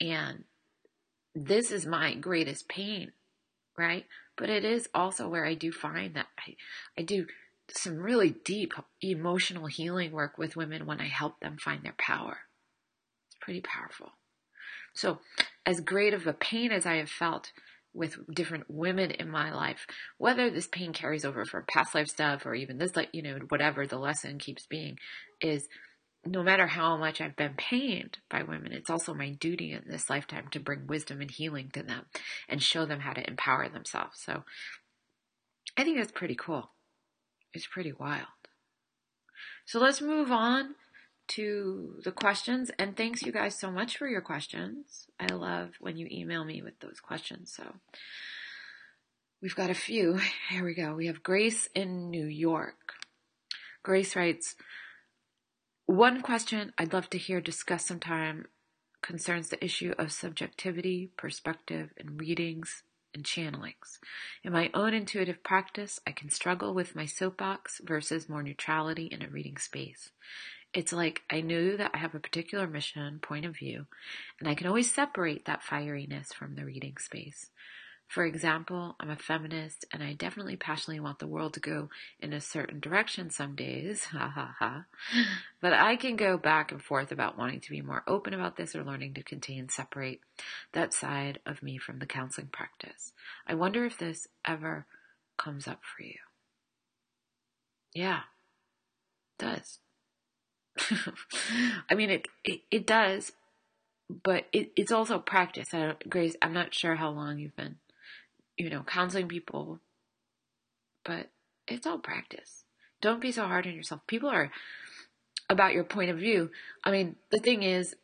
And 0.00 0.44
this 1.34 1.70
is 1.70 1.86
my 1.86 2.14
greatest 2.14 2.68
pain, 2.68 3.12
right? 3.76 4.06
But 4.36 4.50
it 4.50 4.64
is 4.64 4.88
also 4.94 5.28
where 5.28 5.44
I 5.44 5.54
do 5.54 5.72
find 5.72 6.14
that 6.14 6.26
I, 6.38 6.56
I 6.98 7.02
do 7.02 7.26
some 7.70 7.98
really 7.98 8.34
deep 8.44 8.74
emotional 9.00 9.66
healing 9.66 10.12
work 10.12 10.38
with 10.38 10.56
women 10.56 10.86
when 10.86 11.00
I 11.00 11.08
help 11.08 11.40
them 11.40 11.56
find 11.56 11.82
their 11.82 11.94
power. 11.96 12.38
It's 13.28 13.38
pretty 13.40 13.60
powerful. 13.60 14.12
So, 14.94 15.18
as 15.66 15.80
great 15.80 16.14
of 16.14 16.26
a 16.26 16.32
pain 16.32 16.70
as 16.70 16.86
I 16.86 16.96
have 16.96 17.10
felt 17.10 17.52
with 17.94 18.18
different 18.32 18.64
women 18.68 19.10
in 19.12 19.30
my 19.30 19.52
life, 19.52 19.86
whether 20.18 20.50
this 20.50 20.66
pain 20.66 20.92
carries 20.92 21.24
over 21.24 21.44
from 21.44 21.64
past 21.68 21.94
life 21.94 22.08
stuff 22.08 22.44
or 22.44 22.54
even 22.54 22.78
this, 22.78 22.96
like, 22.96 23.08
you 23.12 23.22
know, 23.22 23.38
whatever 23.48 23.86
the 23.86 23.98
lesson 23.98 24.38
keeps 24.38 24.66
being, 24.66 24.98
is 25.40 25.68
no 26.26 26.42
matter 26.42 26.66
how 26.66 26.96
much 26.96 27.20
I've 27.20 27.36
been 27.36 27.54
pained 27.54 28.18
by 28.30 28.42
women, 28.42 28.72
it's 28.72 28.90
also 28.90 29.14
my 29.14 29.30
duty 29.30 29.72
in 29.72 29.82
this 29.86 30.08
lifetime 30.08 30.48
to 30.52 30.60
bring 30.60 30.86
wisdom 30.86 31.20
and 31.20 31.30
healing 31.30 31.70
to 31.74 31.82
them 31.82 32.06
and 32.48 32.62
show 32.62 32.84
them 32.86 33.00
how 33.00 33.12
to 33.12 33.26
empower 33.26 33.68
themselves. 33.68 34.20
So 34.24 34.44
I 35.76 35.84
think 35.84 35.98
that's 35.98 36.12
pretty 36.12 36.36
cool. 36.36 36.70
It's 37.52 37.66
pretty 37.66 37.92
wild. 37.92 38.26
So 39.66 39.78
let's 39.78 40.00
move 40.00 40.30
on 40.30 40.74
to 41.28 42.00
the 42.04 42.12
questions. 42.12 42.70
And 42.78 42.96
thanks 42.96 43.22
you 43.22 43.32
guys 43.32 43.58
so 43.58 43.70
much 43.70 43.96
for 43.96 44.06
your 44.06 44.20
questions. 44.20 45.06
I 45.18 45.32
love 45.32 45.70
when 45.80 45.96
you 45.96 46.06
email 46.10 46.44
me 46.44 46.62
with 46.62 46.78
those 46.80 47.00
questions. 47.00 47.52
So 47.54 47.64
we've 49.40 49.54
got 49.54 49.70
a 49.70 49.74
few. 49.74 50.20
Here 50.50 50.64
we 50.64 50.74
go. 50.74 50.94
We 50.94 51.06
have 51.06 51.22
Grace 51.22 51.68
in 51.74 52.10
New 52.10 52.26
York. 52.26 52.94
Grace 53.82 54.16
writes, 54.16 54.56
one 55.86 56.22
question 56.22 56.72
I'd 56.78 56.92
love 56.92 57.10
to 57.10 57.18
hear 57.18 57.40
discussed 57.40 57.86
sometime 57.86 58.46
concerns 59.02 59.48
the 59.48 59.62
issue 59.62 59.94
of 59.98 60.12
subjectivity, 60.12 61.10
perspective, 61.16 61.90
and 61.98 62.18
readings 62.18 62.82
and 63.14 63.22
channelings. 63.22 63.98
In 64.42 64.52
my 64.52 64.70
own 64.72 64.94
intuitive 64.94 65.42
practice, 65.42 66.00
I 66.06 66.12
can 66.12 66.30
struggle 66.30 66.74
with 66.74 66.96
my 66.96 67.06
soapbox 67.06 67.80
versus 67.84 68.28
more 68.28 68.42
neutrality 68.42 69.06
in 69.06 69.22
a 69.22 69.28
reading 69.28 69.58
space. 69.58 70.10
It's 70.72 70.92
like 70.92 71.22
I 71.30 71.40
knew 71.40 71.76
that 71.76 71.92
I 71.94 71.98
have 71.98 72.14
a 72.14 72.20
particular 72.20 72.66
mission, 72.66 73.20
point 73.20 73.44
of 73.44 73.56
view, 73.56 73.86
and 74.40 74.48
I 74.48 74.54
can 74.54 74.66
always 74.66 74.92
separate 74.92 75.44
that 75.44 75.62
fieriness 75.62 76.34
from 76.34 76.56
the 76.56 76.64
reading 76.64 76.96
space. 76.98 77.50
For 78.08 78.24
example, 78.24 78.94
I'm 79.00 79.10
a 79.10 79.16
feminist 79.16 79.84
and 79.92 80.02
I 80.02 80.12
definitely 80.12 80.56
passionately 80.56 81.00
want 81.00 81.18
the 81.18 81.26
world 81.26 81.54
to 81.54 81.60
go 81.60 81.88
in 82.20 82.32
a 82.32 82.40
certain 82.40 82.78
direction 82.78 83.30
some 83.30 83.54
days, 83.56 84.04
ha 84.12 84.28
ha 84.28 84.54
ha. 84.58 84.84
But 85.60 85.72
I 85.72 85.96
can 85.96 86.16
go 86.16 86.36
back 86.36 86.70
and 86.70 86.82
forth 86.82 87.10
about 87.10 87.38
wanting 87.38 87.60
to 87.60 87.70
be 87.70 87.80
more 87.80 88.04
open 88.06 88.34
about 88.34 88.56
this 88.56 88.76
or 88.76 88.84
learning 88.84 89.14
to 89.14 89.22
contain 89.22 89.68
separate 89.68 90.20
that 90.72 90.92
side 90.92 91.40
of 91.46 91.62
me 91.62 91.78
from 91.78 91.98
the 91.98 92.06
counseling 92.06 92.48
practice. 92.48 93.12
I 93.46 93.54
wonder 93.54 93.84
if 93.84 93.98
this 93.98 94.28
ever 94.46 94.86
comes 95.36 95.66
up 95.66 95.80
for 95.82 96.04
you. 96.04 96.18
Yeah, 97.94 98.20
does. 99.38 99.78
I 101.90 101.94
mean, 101.94 102.10
it, 102.10 102.26
it, 102.44 102.60
it 102.70 102.86
does, 102.86 103.32
but 104.08 104.46
it, 104.52 104.72
it's 104.76 104.92
also 104.92 105.18
practice. 105.18 105.68
Grace, 106.08 106.36
I'm 106.42 106.52
not 106.52 106.74
sure 106.74 106.96
how 106.96 107.10
long 107.10 107.38
you've 107.38 107.56
been 107.56 107.76
you 108.56 108.70
know, 108.70 108.82
counseling 108.82 109.28
people, 109.28 109.80
but 111.04 111.30
it's 111.66 111.86
all 111.86 111.98
practice. 111.98 112.64
Don't 113.00 113.20
be 113.20 113.32
so 113.32 113.46
hard 113.46 113.66
on 113.66 113.74
yourself. 113.74 114.00
People 114.06 114.30
are 114.30 114.50
about 115.50 115.74
your 115.74 115.84
point 115.84 116.10
of 116.10 116.18
view. 116.18 116.50
I 116.82 116.90
mean, 116.90 117.16
the 117.30 117.38
thing 117.38 117.62
is, 117.62 117.94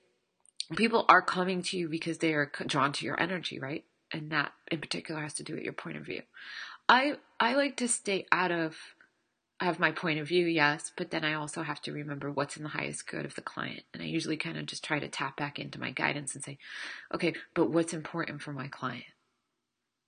people 0.77 1.05
are 1.09 1.23
coming 1.23 1.63
to 1.63 1.77
you 1.77 1.89
because 1.89 2.19
they 2.19 2.35
are 2.35 2.51
drawn 2.67 2.93
to 2.93 3.05
your 3.05 3.21
energy, 3.21 3.59
right? 3.59 3.85
And 4.13 4.31
that 4.31 4.53
in 4.71 4.81
particular 4.81 5.21
has 5.23 5.35
to 5.35 5.43
do 5.43 5.55
with 5.55 5.63
your 5.63 5.73
point 5.73 5.97
of 5.97 6.05
view. 6.05 6.23
I 6.89 7.15
I 7.39 7.55
like 7.55 7.77
to 7.77 7.89
stay 7.89 8.27
out 8.33 8.51
of 8.51 8.77
I 9.61 9.67
have 9.67 9.79
my 9.79 9.93
point 9.93 10.19
of 10.19 10.27
view, 10.29 10.47
yes, 10.47 10.91
but 10.97 11.11
then 11.11 11.23
I 11.23 11.35
also 11.35 11.63
have 11.63 11.83
to 11.83 11.93
remember 11.93 12.31
what's 12.31 12.57
in 12.57 12.63
the 12.63 12.71
highest 12.71 13.07
good 13.07 13.27
of 13.27 13.35
the 13.35 13.43
client. 13.43 13.83
And 13.93 14.03
I 14.03 14.07
usually 14.07 14.39
kind 14.39 14.57
of 14.57 14.65
just 14.65 14.83
try 14.83 14.99
to 14.99 15.09
tap 15.09 15.37
back 15.37 15.59
into 15.59 15.79
my 15.79 15.91
guidance 15.91 16.35
and 16.35 16.43
say, 16.43 16.57
okay, 17.15 17.35
but 17.53 17.71
what's 17.71 17.93
important 17.93 18.41
for 18.41 18.53
my 18.53 18.69
client? 18.69 19.05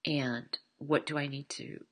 And 0.06 0.58
what 0.78 1.06
do 1.06 1.16
I 1.18 1.26
need 1.26 1.48
to, 1.50 1.84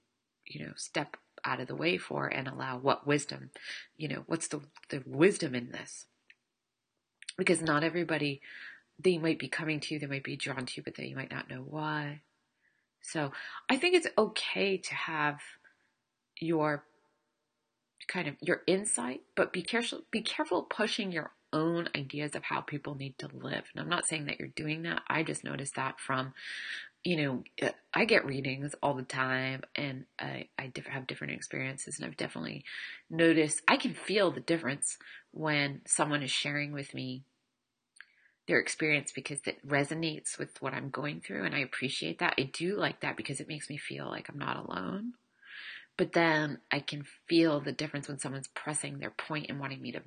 you 0.47 0.67
know, 0.67 0.73
step 0.77 1.17
out 1.45 1.61
of 1.61 1.69
the 1.69 1.77
way 1.77 1.97
for 1.97 2.27
and 2.27 2.49
allow 2.49 2.79
what 2.79 3.07
wisdom, 3.07 3.51
you 3.97 4.09
know, 4.09 4.25
what's 4.27 4.49
the, 4.49 4.61
the 4.89 5.03
wisdom 5.07 5.55
in 5.55 5.71
this? 5.71 6.07
Because 7.39 7.63
not 7.63 7.85
everybody, 7.85 8.43
they 8.99 9.17
might 9.17 9.39
be 9.39 9.49
coming 9.49 9.81
to 9.81 9.95
you, 9.95 10.01
they 10.01 10.07
might 10.07 10.25
be 10.25 10.37
drawn 10.37 10.67
to 10.67 10.73
you, 10.77 10.83
but 10.83 10.97
they 10.97 11.15
might 11.15 11.31
not 11.31 11.49
know 11.49 11.65
why. 11.67 12.21
So 13.01 13.33
I 13.69 13.77
think 13.77 13.95
it's 13.95 14.09
okay 14.19 14.77
to 14.77 14.95
have 14.95 15.41
your 16.39 16.85
kind 18.09 18.29
of 18.29 18.35
your 18.41 18.63
insight, 18.67 19.23
but 19.37 19.53
be 19.53 19.63
careful, 19.63 20.01
be 20.11 20.21
careful 20.21 20.63
pushing 20.63 21.13
your 21.13 21.33
own 21.53 21.89
ideas 21.97 22.35
of 22.35 22.45
how 22.45 22.61
people 22.61 22.95
need 22.95 23.19
to 23.19 23.29
live. 23.33 23.65
And 23.73 23.81
I'm 23.81 23.89
not 23.89 24.07
saying 24.07 24.27
that 24.27 24.39
you're 24.39 24.49
doing 24.49 24.83
that. 24.83 25.03
I 25.09 25.23
just 25.23 25.45
noticed 25.45 25.77
that 25.77 25.99
from 25.99 26.33
you 27.05 27.17
know, 27.17 27.45
uh, 27.63 27.71
I 27.95 28.05
get 28.05 28.27
readings 28.27 28.75
all 28.83 28.95
the 28.95 29.03
time 29.03 29.63
and 29.75 30.05
I, 30.19 30.49
I 30.59 30.71
have 30.89 31.07
different 31.07 31.33
experiences 31.33 31.99
and 31.99 32.07
I've 32.07 32.17
definitely 32.17 32.65
noticed, 33.09 33.63
I 33.67 33.77
can 33.77 33.95
feel 33.95 34.31
the 34.31 34.41
difference 34.41 34.99
when 35.31 35.81
someone 35.87 36.23
is 36.23 36.31
sharing 36.31 36.73
with 36.73 36.95
me 36.95 37.25
their 38.47 38.59
experience 38.59 39.13
because 39.13 39.41
it 39.47 39.67
resonates 39.67 40.39
with 40.39 40.61
what 40.61 40.75
I'm 40.75 40.91
going 40.91 41.21
through 41.21 41.45
and 41.45 41.55
I 41.55 41.61
appreciate 41.61 42.19
that. 42.19 42.35
I 42.39 42.43
do 42.43 42.77
like 42.77 43.01
that 43.01 43.17
because 43.17 43.41
it 43.41 43.49
makes 43.49 43.71
me 43.71 43.79
feel 43.79 44.07
like 44.07 44.29
I'm 44.29 44.39
not 44.39 44.57
alone. 44.57 45.15
But 45.97 46.13
then 46.13 46.59
I 46.71 46.81
can 46.81 47.05
feel 47.29 47.61
the 47.61 47.73
difference 47.73 48.09
when 48.09 48.19
someone's 48.19 48.49
pressing 48.49 48.99
their 48.99 49.11
point 49.11 49.47
and 49.49 49.61
wanting 49.61 49.81
me 49.81 49.93
to 49.93 50.03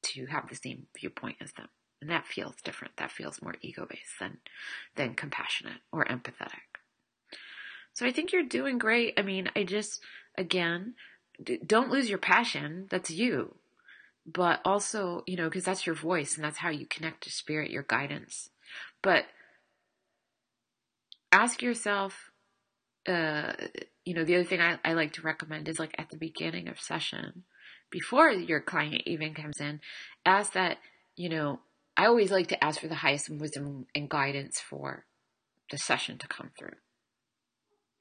to 0.00 0.26
have 0.26 0.48
the 0.48 0.54
same 0.54 0.86
viewpoint 0.96 1.36
as 1.40 1.52
them. 1.52 1.68
And 2.00 2.10
that 2.10 2.26
feels 2.26 2.54
different. 2.62 2.96
That 2.96 3.10
feels 3.10 3.42
more 3.42 3.56
ego 3.60 3.86
based 3.88 4.18
than, 4.20 4.38
than 4.94 5.14
compassionate 5.14 5.80
or 5.92 6.04
empathetic. 6.04 6.78
So 7.92 8.06
I 8.06 8.12
think 8.12 8.32
you're 8.32 8.44
doing 8.44 8.78
great. 8.78 9.14
I 9.16 9.22
mean, 9.22 9.50
I 9.56 9.64
just, 9.64 10.00
again, 10.36 10.94
don't 11.66 11.90
lose 11.90 12.08
your 12.08 12.18
passion. 12.18 12.86
That's 12.90 13.10
you. 13.10 13.56
But 14.24 14.60
also, 14.64 15.24
you 15.26 15.36
know, 15.36 15.48
because 15.48 15.64
that's 15.64 15.86
your 15.86 15.96
voice 15.96 16.36
and 16.36 16.44
that's 16.44 16.58
how 16.58 16.68
you 16.68 16.86
connect 16.86 17.24
to 17.24 17.30
spirit, 17.30 17.70
your 17.70 17.82
guidance. 17.82 18.50
But 19.02 19.24
ask 21.32 21.62
yourself, 21.62 22.30
uh, 23.08 23.52
you 24.04 24.14
know, 24.14 24.24
the 24.24 24.36
other 24.36 24.44
thing 24.44 24.60
I, 24.60 24.78
I 24.84 24.92
like 24.92 25.14
to 25.14 25.22
recommend 25.22 25.68
is 25.68 25.78
like 25.78 25.94
at 25.98 26.10
the 26.10 26.16
beginning 26.16 26.68
of 26.68 26.80
session, 26.80 27.44
before 27.90 28.30
your 28.30 28.60
client 28.60 29.02
even 29.06 29.34
comes 29.34 29.60
in, 29.60 29.80
ask 30.24 30.52
that, 30.52 30.78
you 31.16 31.28
know, 31.28 31.60
I 31.98 32.06
always 32.06 32.30
like 32.30 32.46
to 32.48 32.64
ask 32.64 32.80
for 32.80 32.86
the 32.86 32.94
highest 32.94 33.28
wisdom 33.28 33.86
and 33.92 34.08
guidance 34.08 34.60
for 34.60 35.04
the 35.72 35.78
session 35.78 36.16
to 36.18 36.28
come 36.28 36.52
through. 36.56 36.76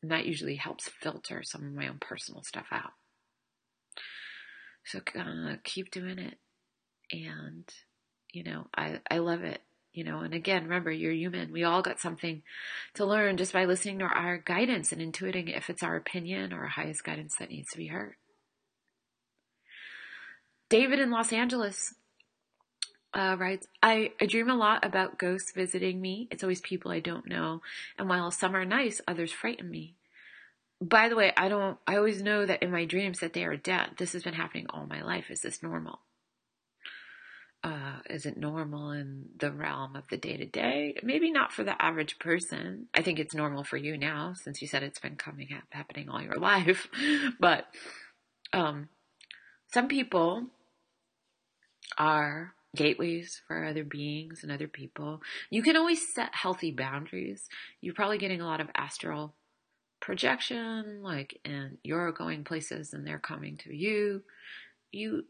And 0.03 0.11
that 0.11 0.27
usually 0.27 0.55
helps 0.55 0.87
filter 1.01 1.41
some 1.43 1.65
of 1.65 1.73
my 1.73 1.87
own 1.87 1.97
personal 1.99 2.43
stuff 2.43 2.67
out. 2.71 2.91
So 4.85 4.99
uh, 5.19 5.55
keep 5.63 5.89
doing 5.89 6.19
it. 6.19 6.35
And, 7.11 7.67
you 8.31 8.43
know, 8.43 8.67
I, 8.77 8.99
I 9.09 9.17
love 9.17 9.41
it. 9.41 9.61
You 9.93 10.03
know, 10.03 10.19
and 10.19 10.35
again, 10.35 10.65
remember, 10.65 10.91
you're 10.91 11.11
human. 11.11 11.51
We 11.51 11.63
all 11.63 11.81
got 11.81 11.99
something 11.99 12.43
to 12.93 13.05
learn 13.05 13.37
just 13.37 13.51
by 13.51 13.65
listening 13.65 13.97
to 13.99 14.05
our 14.05 14.37
guidance 14.37 14.91
and 14.91 15.01
intuiting 15.01 15.49
if 15.57 15.71
it's 15.71 15.81
our 15.81 15.95
opinion 15.95 16.53
or 16.53 16.61
our 16.61 16.67
highest 16.67 17.03
guidance 17.03 17.33
that 17.39 17.49
needs 17.49 17.69
to 17.71 17.77
be 17.79 17.87
heard. 17.87 18.13
David 20.69 20.99
in 20.99 21.09
Los 21.09 21.33
Angeles 21.33 21.95
uh, 23.17 23.35
writes, 23.35 23.67
I, 23.81 24.11
I 24.21 24.27
dream 24.27 24.47
a 24.47 24.55
lot 24.55 24.85
about 24.85 25.17
ghosts 25.17 25.51
visiting 25.51 25.99
me. 25.99 26.27
It's 26.29 26.43
always 26.43 26.61
people 26.61 26.91
I 26.91 26.99
don't 26.99 27.27
know. 27.27 27.63
And 27.97 28.07
while 28.07 28.29
some 28.29 28.55
are 28.55 28.63
nice, 28.63 29.01
others 29.07 29.31
frighten 29.31 29.71
me. 29.71 29.95
By 30.79 31.09
the 31.09 31.15
way, 31.15 31.33
I 31.35 31.49
don't, 31.49 31.79
I 31.87 31.97
always 31.97 32.21
know 32.21 32.45
that 32.45 32.61
in 32.61 32.71
my 32.71 32.85
dreams 32.85 33.19
that 33.19 33.33
they 33.33 33.43
are 33.43 33.57
dead. 33.57 33.93
This 33.97 34.13
has 34.13 34.21
been 34.21 34.35
happening 34.35 34.67
all 34.69 34.85
my 34.85 35.01
life. 35.01 35.31
Is 35.31 35.41
this 35.41 35.63
normal? 35.63 36.01
Uh, 37.63 37.97
is 38.07 38.27
it 38.27 38.37
normal 38.37 38.91
in 38.91 39.29
the 39.35 39.51
realm 39.51 39.95
of 39.95 40.07
the 40.09 40.17
day 40.17 40.37
to 40.37 40.45
day? 40.45 40.95
Maybe 41.01 41.31
not 41.31 41.51
for 41.51 41.63
the 41.63 41.81
average 41.81 42.19
person. 42.19 42.85
I 42.93 43.01
think 43.01 43.17
it's 43.17 43.33
normal 43.33 43.63
for 43.63 43.77
you 43.77 43.97
now 43.97 44.35
since 44.35 44.61
you 44.61 44.67
said 44.67 44.83
it's 44.83 44.99
been 44.99 45.15
coming 45.15 45.49
up, 45.53 45.63
happening 45.71 46.07
all 46.07 46.21
your 46.21 46.35
life. 46.39 46.87
but, 47.39 47.65
um, 48.53 48.89
some 49.73 49.87
people 49.87 50.45
are 51.97 52.53
gateways 52.77 53.41
for 53.47 53.63
other 53.63 53.83
beings 53.83 54.43
and 54.43 54.51
other 54.51 54.67
people. 54.67 55.21
You 55.49 55.61
can 55.61 55.75
always 55.75 56.13
set 56.13 56.33
healthy 56.33 56.71
boundaries. 56.71 57.47
You're 57.81 57.93
probably 57.93 58.17
getting 58.17 58.41
a 58.41 58.45
lot 58.45 58.61
of 58.61 58.69
astral 58.75 59.33
projection, 59.99 61.01
like, 61.01 61.39
and 61.43 61.77
you're 61.83 62.11
going 62.11 62.43
places 62.43 62.93
and 62.93 63.05
they're 63.05 63.19
coming 63.19 63.57
to 63.57 63.75
you. 63.75 64.23
You, 64.91 65.25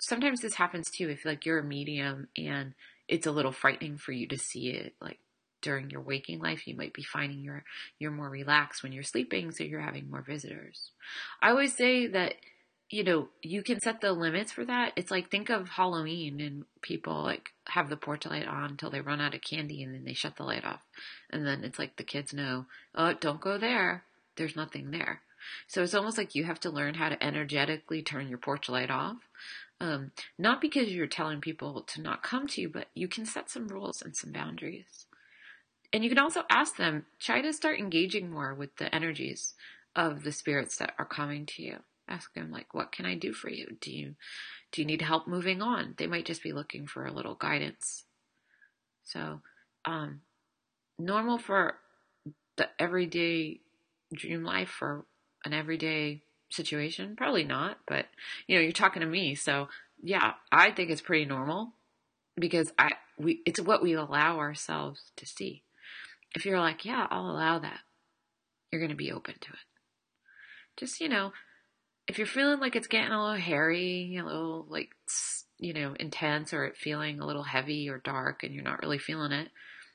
sometimes 0.00 0.40
this 0.40 0.54
happens 0.54 0.90
too 0.90 1.08
if 1.08 1.24
like 1.24 1.46
you're 1.46 1.60
a 1.60 1.64
medium 1.64 2.28
and 2.36 2.74
it's 3.08 3.26
a 3.26 3.32
little 3.32 3.52
frightening 3.52 3.96
for 3.96 4.12
you 4.12 4.26
to 4.28 4.38
see 4.38 4.68
it, 4.68 4.94
like, 5.00 5.18
during 5.60 5.90
your 5.90 6.00
waking 6.00 6.38
life 6.38 6.68
you 6.68 6.76
might 6.76 6.92
be 6.92 7.02
finding 7.02 7.40
you're 7.40 7.64
you're 7.98 8.12
more 8.12 8.30
relaxed 8.30 8.82
when 8.82 8.92
you're 8.92 9.02
sleeping 9.02 9.50
so 9.50 9.64
you're 9.64 9.80
having 9.80 10.08
more 10.08 10.22
visitors 10.22 10.92
i 11.42 11.50
always 11.50 11.74
say 11.76 12.06
that 12.06 12.34
you 12.90 13.04
know, 13.04 13.28
you 13.42 13.62
can 13.62 13.80
set 13.80 14.00
the 14.00 14.12
limits 14.12 14.50
for 14.50 14.64
that. 14.64 14.92
It's 14.96 15.10
like 15.10 15.30
think 15.30 15.50
of 15.50 15.68
Halloween 15.68 16.40
and 16.40 16.64
people 16.80 17.22
like 17.22 17.50
have 17.68 17.90
the 17.90 17.96
porch 17.96 18.24
light 18.24 18.46
on 18.46 18.70
until 18.70 18.90
they 18.90 19.00
run 19.00 19.20
out 19.20 19.34
of 19.34 19.42
candy 19.42 19.82
and 19.82 19.94
then 19.94 20.04
they 20.04 20.14
shut 20.14 20.36
the 20.36 20.44
light 20.44 20.64
off. 20.64 20.80
And 21.30 21.46
then 21.46 21.64
it's 21.64 21.78
like 21.78 21.96
the 21.96 22.02
kids 22.02 22.32
know, 22.32 22.64
oh, 22.94 23.12
don't 23.12 23.40
go 23.40 23.58
there. 23.58 24.04
There's 24.36 24.56
nothing 24.56 24.90
there. 24.90 25.20
So 25.66 25.82
it's 25.82 25.94
almost 25.94 26.16
like 26.16 26.34
you 26.34 26.44
have 26.44 26.60
to 26.60 26.70
learn 26.70 26.94
how 26.94 27.10
to 27.10 27.22
energetically 27.22 28.02
turn 28.02 28.28
your 28.28 28.38
porch 28.38 28.68
light 28.68 28.90
off. 28.90 29.16
Um, 29.80 30.12
not 30.38 30.60
because 30.60 30.88
you're 30.88 31.06
telling 31.06 31.40
people 31.40 31.82
to 31.82 32.00
not 32.00 32.22
come 32.22 32.46
to 32.48 32.60
you, 32.60 32.68
but 32.68 32.86
you 32.94 33.06
can 33.06 33.26
set 33.26 33.50
some 33.50 33.68
rules 33.68 34.02
and 34.02 34.16
some 34.16 34.32
boundaries. 34.32 35.06
And 35.92 36.02
you 36.02 36.10
can 36.10 36.18
also 36.18 36.42
ask 36.50 36.76
them, 36.76 37.06
try 37.20 37.40
to 37.42 37.52
start 37.52 37.78
engaging 37.78 38.30
more 38.30 38.54
with 38.54 38.76
the 38.76 38.92
energies 38.94 39.54
of 39.94 40.24
the 40.24 40.32
spirits 40.32 40.76
that 40.78 40.94
are 40.98 41.04
coming 41.04 41.46
to 41.46 41.62
you. 41.62 41.76
Ask 42.08 42.34
them 42.34 42.50
like, 42.50 42.74
what 42.74 42.92
can 42.92 43.06
I 43.06 43.14
do 43.14 43.32
for 43.32 43.50
you? 43.50 43.76
Do 43.80 43.92
you, 43.92 44.14
do 44.72 44.82
you 44.82 44.86
need 44.86 45.02
help 45.02 45.26
moving 45.26 45.62
on? 45.62 45.94
They 45.96 46.06
might 46.06 46.26
just 46.26 46.42
be 46.42 46.52
looking 46.52 46.86
for 46.86 47.06
a 47.06 47.12
little 47.12 47.34
guidance. 47.34 48.04
So, 49.04 49.40
um, 49.84 50.20
normal 50.98 51.38
for 51.38 51.74
the 52.56 52.68
everyday 52.78 53.60
dream 54.12 54.44
life 54.44 54.68
for 54.68 55.04
an 55.44 55.52
everyday 55.52 56.22
situation? 56.50 57.16
Probably 57.16 57.44
not, 57.44 57.78
but 57.86 58.06
you 58.46 58.56
know, 58.56 58.62
you're 58.62 58.72
talking 58.72 59.00
to 59.00 59.06
me, 59.06 59.34
so 59.34 59.68
yeah, 60.02 60.34
I 60.52 60.70
think 60.70 60.90
it's 60.90 61.00
pretty 61.00 61.24
normal 61.24 61.72
because 62.36 62.72
I 62.78 62.92
we 63.18 63.40
it's 63.46 63.60
what 63.60 63.82
we 63.82 63.94
allow 63.94 64.38
ourselves 64.38 65.12
to 65.16 65.26
see. 65.26 65.62
If 66.34 66.44
you're 66.44 66.60
like, 66.60 66.84
yeah, 66.84 67.06
I'll 67.10 67.30
allow 67.30 67.58
that, 67.58 67.80
you're 68.70 68.80
going 68.80 68.90
to 68.90 68.96
be 68.96 69.12
open 69.12 69.34
to 69.40 69.52
it. 69.52 69.58
Just, 70.76 71.00
you 71.00 71.08
know, 71.08 71.32
if 72.08 72.16
you're 72.16 72.26
feeling 72.26 72.58
like 72.58 72.74
it's 72.74 72.86
getting 72.86 73.12
a 73.12 73.22
little 73.22 73.40
hairy, 73.40 74.16
a 74.16 74.24
little 74.24 74.66
like, 74.68 74.88
you 75.58 75.74
know, 75.74 75.94
intense 76.00 76.54
or 76.54 76.64
it 76.64 76.76
feeling 76.76 77.20
a 77.20 77.26
little 77.26 77.42
heavy 77.42 77.88
or 77.90 77.98
dark 77.98 78.42
and 78.42 78.54
you're 78.54 78.64
not 78.64 78.82
really 78.82 78.98
feeling 78.98 79.32
it, 79.32 79.48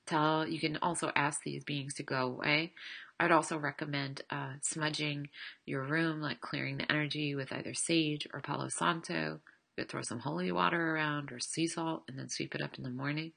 tell, 0.06 0.48
you 0.48 0.60
can 0.60 0.78
also 0.82 1.12
ask 1.16 1.42
these 1.44 1.64
beings 1.64 1.96
to 1.96 2.04
go 2.04 2.28
away. 2.28 2.74
I'd 3.20 3.32
also 3.32 3.58
recommend 3.58 4.22
uh, 4.30 4.54
smudging 4.62 5.30
your 5.66 5.84
room, 5.84 6.22
like 6.22 6.40
clearing 6.40 6.78
the 6.78 6.92
energy 6.92 7.36
with 7.36 7.52
either 7.52 7.74
sage 7.74 8.28
or 8.32 8.42
Palo 8.42 8.68
Santo. 8.68 9.40
You 9.76 9.84
could 9.84 9.90
throw 9.90 10.02
some 10.04 10.20
holy 10.20 10.52
water 10.52 10.96
around 10.96 11.32
or 11.32 11.40
sea 11.40 11.68
salt 11.68 12.04
and 12.08 12.20
then 12.20 12.30
sweep 12.30 12.54
it 12.54 12.62
up 12.62 12.78
in 12.78 12.84
the 12.84 12.90
morning. 12.92 13.32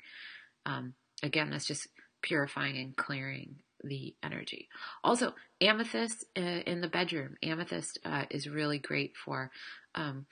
Um, 0.66 0.94
again, 1.22 1.50
that's 1.50 1.66
just 1.66 1.88
purifying 2.20 2.76
and 2.76 2.96
clearing 2.96 3.56
the 3.82 4.14
energy. 4.22 4.68
Also, 5.04 5.34
amethyst 5.60 6.24
uh, 6.36 6.40
in 6.40 6.80
the 6.80 6.88
bedroom. 6.88 7.36
Amethyst 7.42 7.98
uh, 8.04 8.24
is 8.30 8.48
really 8.48 8.78
great 8.78 9.14
for 9.16 9.50
um, 9.94 10.26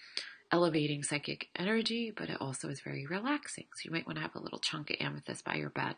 elevating 0.51 1.03
psychic 1.03 1.49
energy, 1.57 2.13
but 2.15 2.29
it 2.31 2.41
also 2.41 2.69
is 2.69 2.81
very 2.81 3.07
relaxing. 3.07 3.67
So 3.75 3.83
you 3.87 3.91
might 3.91 4.07
want 4.07 4.17
to 4.17 4.23
have 4.23 4.35
a 4.35 4.41
little 4.41 4.59
chunk 4.59 4.91
of 4.91 4.97
amethyst 5.01 5.45
by 5.45 5.55
your 5.55 5.71
bed. 5.71 5.97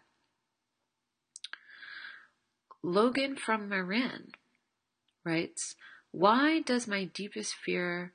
Logan 2.83 3.37
from 3.37 3.69
Marin 3.69 4.33
writes, 5.25 5.75
Why 6.13 6.61
does 6.61 6.87
my 6.87 7.05
deepest 7.05 7.55
fear 7.55 8.13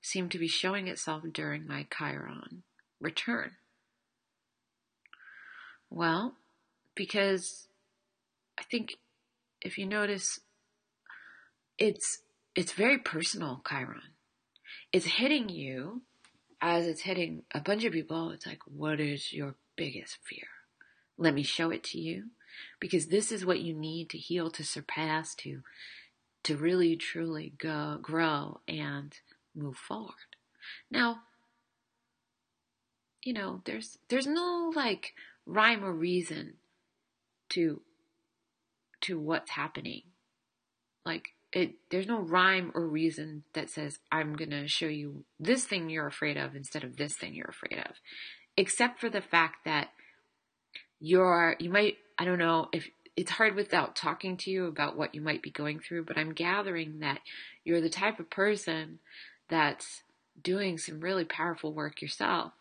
seem 0.00 0.28
to 0.30 0.38
be 0.38 0.48
showing 0.48 0.88
itself 0.88 1.24
during 1.32 1.66
my 1.66 1.86
Chiron 1.96 2.62
return? 3.00 3.52
Well, 5.90 6.34
because 6.94 7.68
I 8.58 8.62
think 8.62 8.94
if 9.60 9.78
you 9.78 9.86
notice, 9.86 10.40
it's 11.78 12.20
it's 12.54 12.72
very 12.72 12.98
personal, 12.98 13.62
Chiron. 13.68 14.14
It's 14.92 15.06
hitting 15.06 15.48
you 15.48 16.02
as 16.60 16.86
it's 16.86 17.02
hitting 17.02 17.42
a 17.52 17.60
bunch 17.60 17.84
of 17.84 17.92
people. 17.92 18.30
It's 18.30 18.46
like, 18.46 18.60
what 18.66 19.00
is 19.00 19.32
your 19.32 19.56
biggest 19.76 20.18
fear? 20.24 20.46
Let 21.18 21.34
me 21.34 21.42
show 21.42 21.70
it 21.70 21.84
to 21.84 21.98
you, 21.98 22.30
because 22.80 23.06
this 23.06 23.32
is 23.32 23.44
what 23.44 23.60
you 23.60 23.74
need 23.74 24.10
to 24.10 24.18
heal, 24.18 24.50
to 24.50 24.64
surpass, 24.64 25.34
to 25.36 25.62
to 26.44 26.56
really 26.56 26.96
truly 26.96 27.54
go 27.58 27.98
grow 28.00 28.60
and 28.68 29.14
move 29.54 29.76
forward. 29.76 30.36
Now, 30.90 31.20
you 33.22 33.32
know, 33.32 33.62
there's 33.64 33.98
there's 34.08 34.26
no 34.26 34.72
like 34.74 35.14
rhyme 35.46 35.84
or 35.84 35.92
reason 35.92 36.54
to 37.50 37.82
to 39.04 39.18
what's 39.18 39.50
happening. 39.50 40.02
Like 41.04 41.30
it 41.52 41.74
there's 41.90 42.06
no 42.06 42.18
rhyme 42.18 42.72
or 42.74 42.86
reason 42.86 43.44
that 43.52 43.70
says 43.70 43.98
I'm 44.10 44.34
going 44.34 44.50
to 44.50 44.66
show 44.68 44.86
you 44.86 45.24
this 45.38 45.64
thing 45.64 45.88
you're 45.88 46.06
afraid 46.06 46.36
of 46.36 46.56
instead 46.56 46.84
of 46.84 46.96
this 46.96 47.16
thing 47.16 47.34
you're 47.34 47.46
afraid 47.46 47.78
of. 47.78 47.96
Except 48.56 49.00
for 49.00 49.08
the 49.08 49.20
fact 49.20 49.64
that 49.64 49.88
you're 51.00 51.56
you 51.58 51.70
might 51.70 51.96
I 52.18 52.24
don't 52.24 52.38
know 52.38 52.68
if 52.72 52.88
it's 53.16 53.32
hard 53.32 53.54
without 53.54 53.94
talking 53.94 54.36
to 54.38 54.50
you 54.50 54.66
about 54.66 54.96
what 54.96 55.14
you 55.14 55.20
might 55.20 55.42
be 55.42 55.50
going 55.50 55.78
through, 55.78 56.04
but 56.04 56.18
I'm 56.18 56.32
gathering 56.32 56.98
that 57.00 57.20
you're 57.64 57.80
the 57.80 57.88
type 57.88 58.18
of 58.18 58.28
person 58.28 58.98
that's 59.48 60.02
doing 60.42 60.78
some 60.78 61.00
really 61.00 61.24
powerful 61.24 61.72
work 61.72 62.02
yourself. 62.02 62.52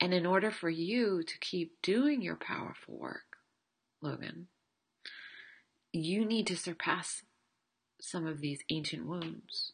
And 0.00 0.12
in 0.12 0.26
order 0.26 0.50
for 0.50 0.68
you 0.68 1.22
to 1.22 1.38
keep 1.38 1.80
doing 1.82 2.22
your 2.22 2.34
powerful 2.34 2.96
work, 2.98 3.36
Logan, 4.00 4.48
you 5.92 6.24
need 6.24 6.46
to 6.46 6.56
surpass 6.56 7.22
some 8.00 8.26
of 8.26 8.40
these 8.40 8.60
ancient 8.70 9.06
wounds. 9.06 9.72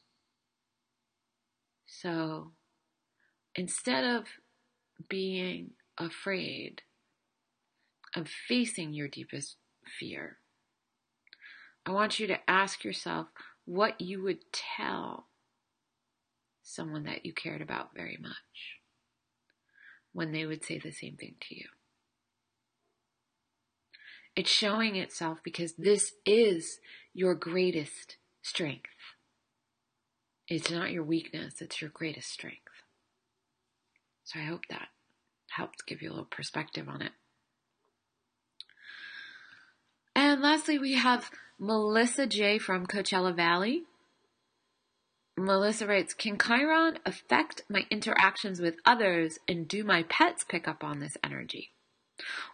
So 1.87 2.53
instead 3.55 4.05
of 4.05 4.25
being 5.09 5.71
afraid 5.97 6.83
of 8.15 8.29
facing 8.29 8.93
your 8.93 9.09
deepest 9.09 9.57
fear, 9.99 10.39
I 11.87 11.93
want 11.93 12.19
you 12.19 12.27
to 12.27 12.51
ask 12.51 12.85
yourself 12.85 13.29
what 13.65 14.01
you 14.01 14.23
would 14.23 14.53
tell 14.53 15.29
someone 16.63 17.05
that 17.05 17.25
you 17.25 17.33
cared 17.33 17.63
about 17.63 17.95
very 17.95 18.19
much 18.21 18.35
when 20.13 20.33
they 20.33 20.45
would 20.45 20.65
say 20.65 20.79
the 20.79 20.91
same 20.91 21.17
thing 21.17 21.35
to 21.49 21.55
you. 21.55 21.65
It's 24.39 24.53
showing 24.53 24.95
itself 24.95 25.41
because 25.43 25.73
this 25.73 26.13
is 26.25 26.79
your 27.13 27.35
greatest 27.35 28.19
strength. 28.41 28.91
It's 30.47 30.71
not 30.71 30.93
your 30.93 31.03
weakness, 31.03 31.61
it's 31.61 31.81
your 31.81 31.91
greatest 31.91 32.31
strength. 32.31 32.71
So 34.23 34.39
I 34.39 34.45
hope 34.45 34.69
that 34.71 34.91
helps 35.49 35.83
give 35.83 36.03
you 36.03 36.11
a 36.11 36.13
little 36.13 36.25
perspective 36.25 36.89
on 36.89 37.03
it. 37.03 37.11
And 40.15 40.41
lastly, 40.41 40.79
we 40.79 40.95
have 40.95 41.33
Melissa 41.59 42.29
J 42.29 42.59
from 42.59 42.87
Coachella 42.87 43.35
Valley. 43.35 43.87
Melissa 45.37 45.85
writes, 45.85 46.15
Can 46.15 46.39
Chiron 46.39 47.01
affect 47.05 47.63
my 47.69 47.87
interactions 47.91 48.61
with 48.61 48.77
others 48.87 49.41
and 49.49 49.67
do 49.67 49.83
my 49.83 50.05
pets 50.05 50.45
pick 50.45 50.69
up 50.69 50.85
on 50.85 51.01
this 51.01 51.17
energy? 51.25 51.73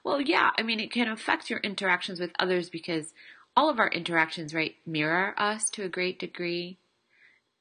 Well, 0.02 0.20
yeah, 0.20 0.50
I 0.58 0.62
mean, 0.62 0.80
it 0.80 0.92
can 0.92 1.08
affect 1.08 1.50
your 1.50 1.60
interactions 1.60 2.20
with 2.20 2.30
others 2.38 2.70
because 2.70 3.12
all 3.56 3.70
of 3.70 3.78
our 3.78 3.88
interactions, 3.88 4.54
right, 4.54 4.74
mirror 4.86 5.34
us 5.38 5.70
to 5.70 5.84
a 5.84 5.88
great 5.88 6.18
degree. 6.18 6.78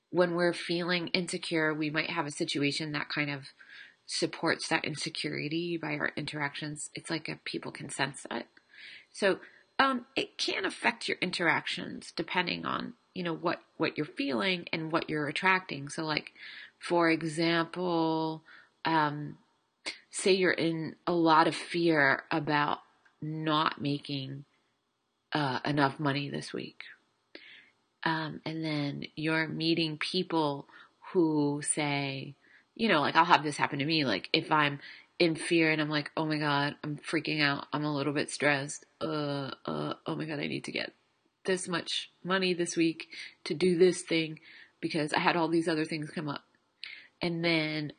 When 0.09 0.35
we're 0.35 0.53
feeling 0.53 1.07
insecure, 1.09 1.73
we 1.73 1.89
might 1.89 2.09
have 2.09 2.25
a 2.25 2.31
situation 2.31 2.91
that 2.91 3.09
kind 3.09 3.29
of 3.29 3.45
supports 4.05 4.67
that 4.67 4.85
insecurity 4.85 5.77
by 5.77 5.93
our 5.93 6.11
interactions. 6.15 6.89
It's 6.93 7.09
like 7.09 7.29
a, 7.29 7.39
people 7.45 7.71
can 7.71 7.89
sense 7.89 8.25
it. 8.29 8.47
So, 9.11 9.39
um, 9.79 10.05
it 10.15 10.37
can 10.37 10.65
affect 10.65 11.07
your 11.07 11.17
interactions 11.19 12.13
depending 12.15 12.65
on, 12.65 12.93
you 13.13 13.23
know, 13.23 13.33
what, 13.33 13.59
what 13.77 13.97
you're 13.97 14.05
feeling 14.05 14.65
and 14.71 14.91
what 14.91 15.09
you're 15.09 15.27
attracting. 15.27 15.89
So 15.89 16.03
like, 16.03 16.31
for 16.79 17.09
example, 17.09 18.43
um, 18.85 19.37
say 20.09 20.33
you're 20.33 20.51
in 20.51 20.95
a 21.07 21.13
lot 21.13 21.47
of 21.47 21.55
fear 21.55 22.23
about 22.31 22.79
not 23.21 23.81
making 23.81 24.45
uh, 25.33 25.59
enough 25.65 25.99
money 25.99 26.29
this 26.29 26.53
week. 26.53 26.83
Um, 28.03 28.41
and 28.45 28.63
then 28.63 29.05
you're 29.15 29.47
meeting 29.47 29.97
people 29.97 30.67
who 31.11 31.61
say, 31.63 32.35
you 32.75 32.89
know, 32.89 33.01
like 33.01 33.15
I'll 33.15 33.25
have 33.25 33.43
this 33.43 33.57
happen 33.57 33.79
to 33.79 33.85
me. 33.85 34.05
Like 34.05 34.29
if 34.33 34.51
I'm 34.51 34.79
in 35.19 35.35
fear 35.35 35.71
and 35.71 35.81
I'm 35.81 35.89
like, 35.89 36.11
oh 36.17 36.25
my 36.25 36.37
God, 36.37 36.75
I'm 36.83 36.97
freaking 36.97 37.41
out. 37.41 37.67
I'm 37.71 37.85
a 37.85 37.93
little 37.93 38.13
bit 38.13 38.29
stressed. 38.29 38.85
Uh, 38.99 39.51
uh, 39.65 39.93
oh 40.05 40.15
my 40.15 40.25
God, 40.25 40.39
I 40.39 40.47
need 40.47 40.65
to 40.65 40.71
get 40.71 40.93
this 41.45 41.67
much 41.67 42.11
money 42.23 42.53
this 42.53 42.75
week 42.75 43.07
to 43.45 43.53
do 43.53 43.77
this 43.77 44.01
thing 44.01 44.39
because 44.81 45.13
I 45.13 45.19
had 45.19 45.35
all 45.35 45.47
these 45.47 45.67
other 45.67 45.85
things 45.85 46.09
come 46.09 46.29
up. 46.29 46.43
And 47.21 47.43
then 47.43 47.93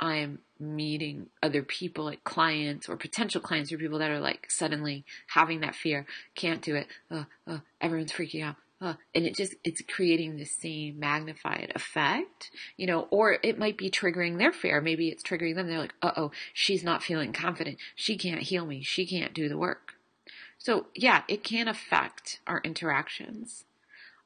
I'm 0.00 0.38
meeting 0.58 1.26
other 1.42 1.62
people, 1.62 2.04
like 2.04 2.24
clients 2.24 2.88
or 2.88 2.96
potential 2.96 3.40
clients 3.40 3.70
or 3.70 3.78
people 3.78 3.98
that 3.98 4.10
are 4.10 4.20
like 4.20 4.50
suddenly 4.50 5.04
having 5.28 5.60
that 5.60 5.74
fear, 5.74 6.06
can't 6.34 6.62
do 6.62 6.74
it, 6.74 6.86
uh, 7.10 7.24
uh, 7.46 7.58
everyone's 7.80 8.12
freaking 8.12 8.44
out, 8.44 8.56
uh, 8.80 8.94
and 9.14 9.26
it 9.26 9.34
just 9.36 9.54
it's 9.62 9.82
creating 9.82 10.36
the 10.36 10.44
same 10.44 10.98
magnified 10.98 11.70
effect 11.74 12.50
you 12.78 12.86
know 12.86 13.06
or 13.10 13.38
it 13.42 13.58
might 13.58 13.76
be 13.76 13.90
triggering 13.90 14.38
their 14.38 14.52
fear. 14.52 14.80
Maybe 14.80 15.08
it's 15.08 15.22
triggering 15.22 15.54
them. 15.54 15.68
They're 15.68 15.78
like 15.78 15.94
uh-oh 16.00 16.30
she's 16.54 16.82
not 16.82 17.02
feeling 17.02 17.32
confident. 17.32 17.76
She 17.94 18.16
can't 18.16 18.42
heal 18.42 18.64
me. 18.64 18.82
She 18.82 19.06
can't 19.06 19.34
do 19.34 19.48
the 19.48 19.58
work. 19.58 19.94
So 20.56 20.86
yeah 20.94 21.22
it 21.28 21.44
can 21.44 21.68
affect 21.68 22.40
our 22.46 22.62
interactions. 22.64 23.64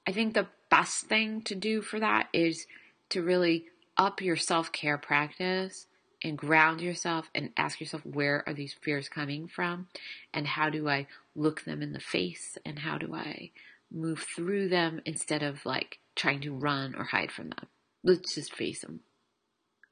I 0.06 0.12
think 0.12 0.34
the 0.34 0.46
best 0.70 1.06
thing 1.06 1.42
to 1.42 1.54
do 1.54 1.82
for 1.82 1.98
that 1.98 2.28
is 2.32 2.66
to 3.10 3.22
really 3.22 3.66
up 3.96 4.20
your 4.20 4.36
self-care 4.36 4.98
practice 4.98 5.86
and 6.22 6.38
ground 6.38 6.80
yourself 6.80 7.30
and 7.34 7.50
ask 7.56 7.80
yourself 7.80 8.04
where 8.04 8.42
are 8.46 8.54
these 8.54 8.74
fears 8.82 9.08
coming 9.08 9.46
from 9.46 9.88
and 10.32 10.46
how 10.46 10.70
do 10.70 10.88
I 10.88 11.06
look 11.36 11.64
them 11.64 11.82
in 11.82 11.92
the 11.92 12.00
face 12.00 12.56
and 12.64 12.78
how 12.78 12.98
do 12.98 13.14
I 13.14 13.50
move 13.92 14.26
through 14.34 14.68
them 14.68 15.00
instead 15.04 15.42
of 15.42 15.64
like 15.66 15.98
trying 16.16 16.40
to 16.40 16.52
run 16.52 16.94
or 16.94 17.04
hide 17.04 17.30
from 17.30 17.50
them. 17.50 17.66
Let's 18.02 18.34
just 18.34 18.54
face 18.54 18.80
them. 18.80 19.00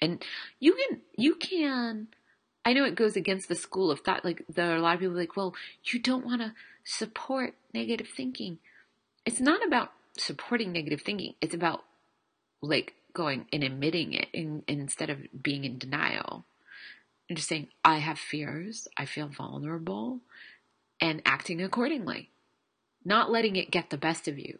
And 0.01 0.25
you 0.59 0.75
can, 0.75 1.01
you 1.17 1.37
can, 1.37 2.09
I 2.65 2.73
know 2.73 2.85
it 2.85 2.97
goes 2.97 3.17
against 3.17 3.49
the 3.49 3.55
school 3.55 3.91
of 3.91 4.01
thought. 4.01 4.25
Like 4.25 4.45
there 4.49 4.73
are 4.73 4.77
a 4.77 4.81
lot 4.81 4.95
of 4.95 5.01
people 5.01 5.17
like, 5.17 5.37
well, 5.37 5.55
you 5.85 6.01
don't 6.01 6.27
want 6.27 6.41
to 6.41 6.55
support 6.85 7.55
negative 7.73 8.09
thinking. 8.09 8.59
It's 9.25 9.41
not 9.41 9.65
about 9.65 9.93
supporting 10.17 10.73
negative 10.73 11.03
thinking. 11.03 11.35
It's 11.41 11.55
about 11.55 11.85
like 12.61 12.95
going 13.14 13.46
and 13.53 13.62
admitting 13.62 14.12
it 14.12 14.29
in, 14.33 14.62
instead 14.66 15.11
of 15.11 15.18
being 15.42 15.64
in 15.64 15.79
denial. 15.79 16.44
And 17.29 17.37
just 17.37 17.48
saying, 17.48 17.68
I 17.85 17.98
have 17.98 18.18
fears, 18.18 18.88
I 18.96 19.05
feel 19.05 19.29
vulnerable, 19.29 20.20
and 21.01 21.22
acting 21.25 21.62
accordingly. 21.62 22.31
Not 23.05 23.31
letting 23.31 23.57
it 23.57 23.70
get 23.70 23.90
the 23.90 23.98
best 23.98 24.29
of 24.29 24.38
you, 24.38 24.59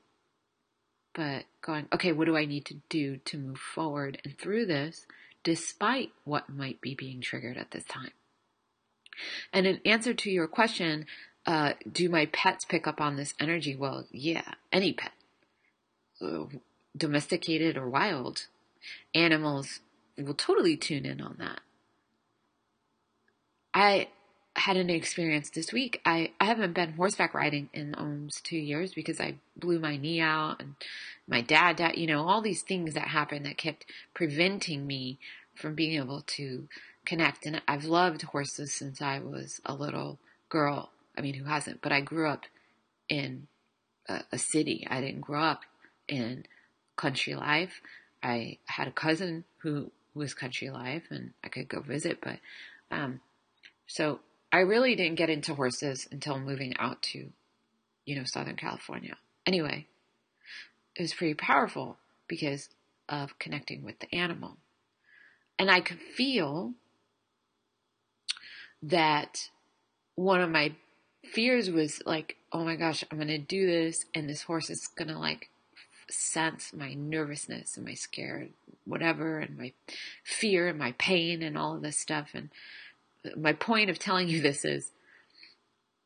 but 1.15 1.45
going, 1.61 1.87
okay, 1.93 2.13
what 2.13 2.25
do 2.25 2.37
I 2.37 2.45
need 2.45 2.65
to 2.67 2.81
do 2.89 3.19
to 3.19 3.39
move 3.39 3.59
forward 3.59 4.21
and 4.25 4.37
through 4.37 4.67
this 4.67 5.07
despite 5.45 6.13
what 6.25 6.49
might 6.49 6.81
be 6.81 6.95
being 6.95 7.21
triggered 7.21 7.57
at 7.57 7.71
this 7.73 7.85
time? 7.85 8.13
And 9.53 9.67
in 9.67 9.81
answer 9.85 10.15
to 10.15 10.31
your 10.31 10.47
question, 10.47 11.07
uh, 11.47 11.75
do 11.91 12.09
my 12.09 12.27
pets 12.27 12.65
pick 12.65 12.87
up 12.87 13.01
on 13.01 13.17
this 13.17 13.35
energy? 13.41 13.77
Well, 13.77 14.07
yeah, 14.11 14.55
any 14.73 14.93
pet. 14.93 15.13
Domesticated 16.97 17.77
or 17.77 17.89
wild, 17.89 18.47
animals 19.15 19.81
will 20.19 20.35
totally 20.35 20.77
tune 20.77 21.07
in 21.07 21.21
on 21.21 21.37
that. 21.39 21.61
I 23.75 24.09
had 24.55 24.77
an 24.77 24.91
experience 24.91 25.49
this 25.51 25.73
week. 25.73 26.01
I, 26.05 26.33
I 26.39 26.45
haven't 26.45 26.75
been 26.75 26.93
horseback 26.93 27.33
riding 27.33 27.71
in 27.73 27.95
almost 27.95 28.45
two 28.45 28.59
years 28.59 28.93
because 28.93 29.19
I 29.19 29.37
blew 29.57 29.79
my 29.79 29.97
knee 29.97 30.21
out 30.21 30.61
and 30.61 30.75
my 31.27 31.41
dad 31.41 31.77
died, 31.77 31.97
you 31.97 32.07
know, 32.07 32.29
all 32.29 32.43
these 32.43 32.63
things 32.63 32.93
that 32.95 33.09
happened 33.09 33.47
that 33.47 33.57
kept 33.57 33.87
preventing 34.13 34.87
me 34.87 35.19
from 35.55 35.75
being 35.75 35.97
able 35.97 36.23
to 36.23 36.69
connect. 37.07 37.47
And 37.47 37.63
I've 37.67 37.85
loved 37.85 38.23
horses 38.23 38.73
since 38.75 39.01
I 39.01 39.21
was 39.21 39.61
a 39.65 39.75
little 39.75 40.19
girl. 40.51 40.91
I 41.17 41.23
mean, 41.23 41.35
who 41.35 41.45
hasn't? 41.45 41.81
But 41.81 41.93
I 41.93 42.03
grew 42.03 42.29
up 42.29 42.45
in 43.09 43.47
a, 44.09 44.21
a 44.33 44.39
city. 44.39 44.87
I 44.91 45.01
didn't 45.01 45.23
grow 45.23 45.43
up 45.43 45.63
in 46.09 46.45
country 46.97 47.35
life. 47.35 47.81
I 48.23 48.59
had 48.67 48.89
a 48.89 48.93
cousin 48.93 49.45
who 49.59 49.91
was 50.15 50.35
country 50.35 50.71
life 50.71 51.05
and 51.11 51.33
I 51.43 51.49
could 51.49 51.69
go 51.69 51.81
visit, 51.81 52.19
but, 52.23 52.39
um, 52.91 53.21
so 53.87 54.21
I 54.53 54.59
really 54.59 54.95
didn't 54.95 55.17
get 55.17 55.31
into 55.31 55.55
horses 55.55 56.07
until 56.11 56.39
moving 56.39 56.75
out 56.79 57.03
to, 57.13 57.31
you 58.05 58.17
know, 58.17 58.25
Southern 58.25 58.57
California. 58.57 59.17
Anyway, 59.47 59.87
it 60.95 61.03
was 61.03 61.15
pretty 61.15 61.35
powerful 61.35 61.97
because 62.29 62.69
of 63.09 63.39
connecting 63.39 63.83
with 63.83 63.99
the 64.01 64.15
animal. 64.15 64.59
And 65.59 65.71
I 65.71 65.81
could 65.81 65.99
feel 65.99 66.75
that 68.83 69.49
one 70.15 70.41
of 70.41 70.51
my 70.51 70.75
fears 71.25 71.71
was 71.71 72.03
like, 72.05 72.37
oh 72.53 72.65
my 72.65 72.77
gosh, 72.77 73.05
I'm 73.11 73.19
going 73.19 73.29
to 73.29 73.39
do 73.39 73.67
this 73.67 74.05
and 74.15 74.29
this 74.29 74.43
horse 74.43 74.71
is 74.71 74.89
going 74.97 75.09
to 75.09 75.19
like 75.19 75.49
sense 76.13 76.73
my 76.73 76.95
nervousness 76.95 77.77
and 77.77 77.87
my 77.87 77.95
scare, 77.95 78.49
whatever, 78.85 79.39
and 79.39 79.57
my 79.57 79.73
fear 80.25 80.69
and 80.69 80.79
my 80.79 80.93
pain 80.93 81.43
and 81.43 81.57
all 81.57 81.75
of 81.77 81.83
this 81.83 81.99
stuff. 81.99 82.31
And 82.35 82.51
my 83.37 83.53
point 83.53 83.91
of 83.91 83.99
telling 83.99 84.29
you 84.29 84.41
this 84.41 84.65
is 84.65 84.93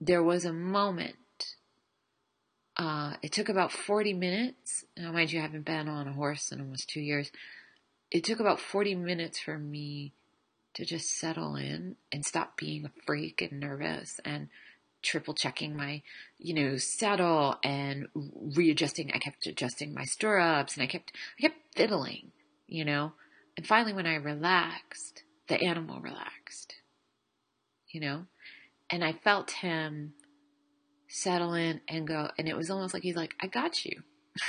there 0.01 0.23
was 0.23 0.45
a 0.45 0.53
moment. 0.53 1.17
Uh, 2.77 3.15
it 3.23 3.33
took 3.33 3.49
about 3.49 3.73
40 3.73 4.13
minutes. 4.13 4.85
Now, 4.97 5.13
mind 5.13 5.33
you, 5.33 5.39
I 5.39 5.43
haven't 5.43 5.65
been 5.65 5.89
on 5.89 6.09
a 6.09 6.13
horse 6.13 6.53
in 6.53 6.61
almost 6.61 6.91
two 6.91 7.01
years. 7.01 7.31
It 8.11 8.23
took 8.23 8.39
about 8.39 8.61
40 8.61 8.95
minutes 8.95 9.39
for 9.39 9.59
me 9.59 10.13
to 10.75 10.85
just 10.85 11.19
settle 11.19 11.57
in 11.57 11.97
and 12.13 12.25
stop 12.25 12.59
being 12.59 12.85
a 12.85 12.91
freak 13.07 13.41
and 13.41 13.59
nervous 13.59 14.21
and 14.25 14.49
triple 15.07 15.35
checking 15.35 15.77
my, 15.77 16.03
you 16.39 16.53
know, 16.53 16.77
saddle 16.77 17.57
and 17.63 18.09
readjusting. 18.15 19.13
I 19.15 19.19
kept 19.19 19.47
adjusting 19.47 19.95
my 19.95 20.05
stirrups 20.05 20.75
and 20.75 20.83
I 20.83 20.87
kept, 20.87 21.13
I 21.39 21.43
kept 21.43 21.57
fiddling, 21.75 22.33
you 22.67 22.85
know. 22.85 23.13
And 23.57 23.67
finally, 23.67 23.93
when 23.93 24.07
I 24.07 24.17
relaxed, 24.17 25.23
the 25.49 25.61
animal 25.63 26.01
relaxed, 26.01 26.75
you 27.89 28.01
know, 28.01 28.27
and 28.91 29.05
I 29.05 29.13
felt 29.13 29.51
him 29.53 30.15
settle 31.09 31.55
in 31.55 31.81
and 31.89 32.07
go. 32.07 32.31
And 32.39 32.49
it 32.49 32.57
was 32.57 32.71
almost 32.71 32.93
like 32.93 33.03
he's 33.03 33.17
like, 33.17 33.35
I 33.41 33.47
got 33.47 33.85
you. 33.85 34.03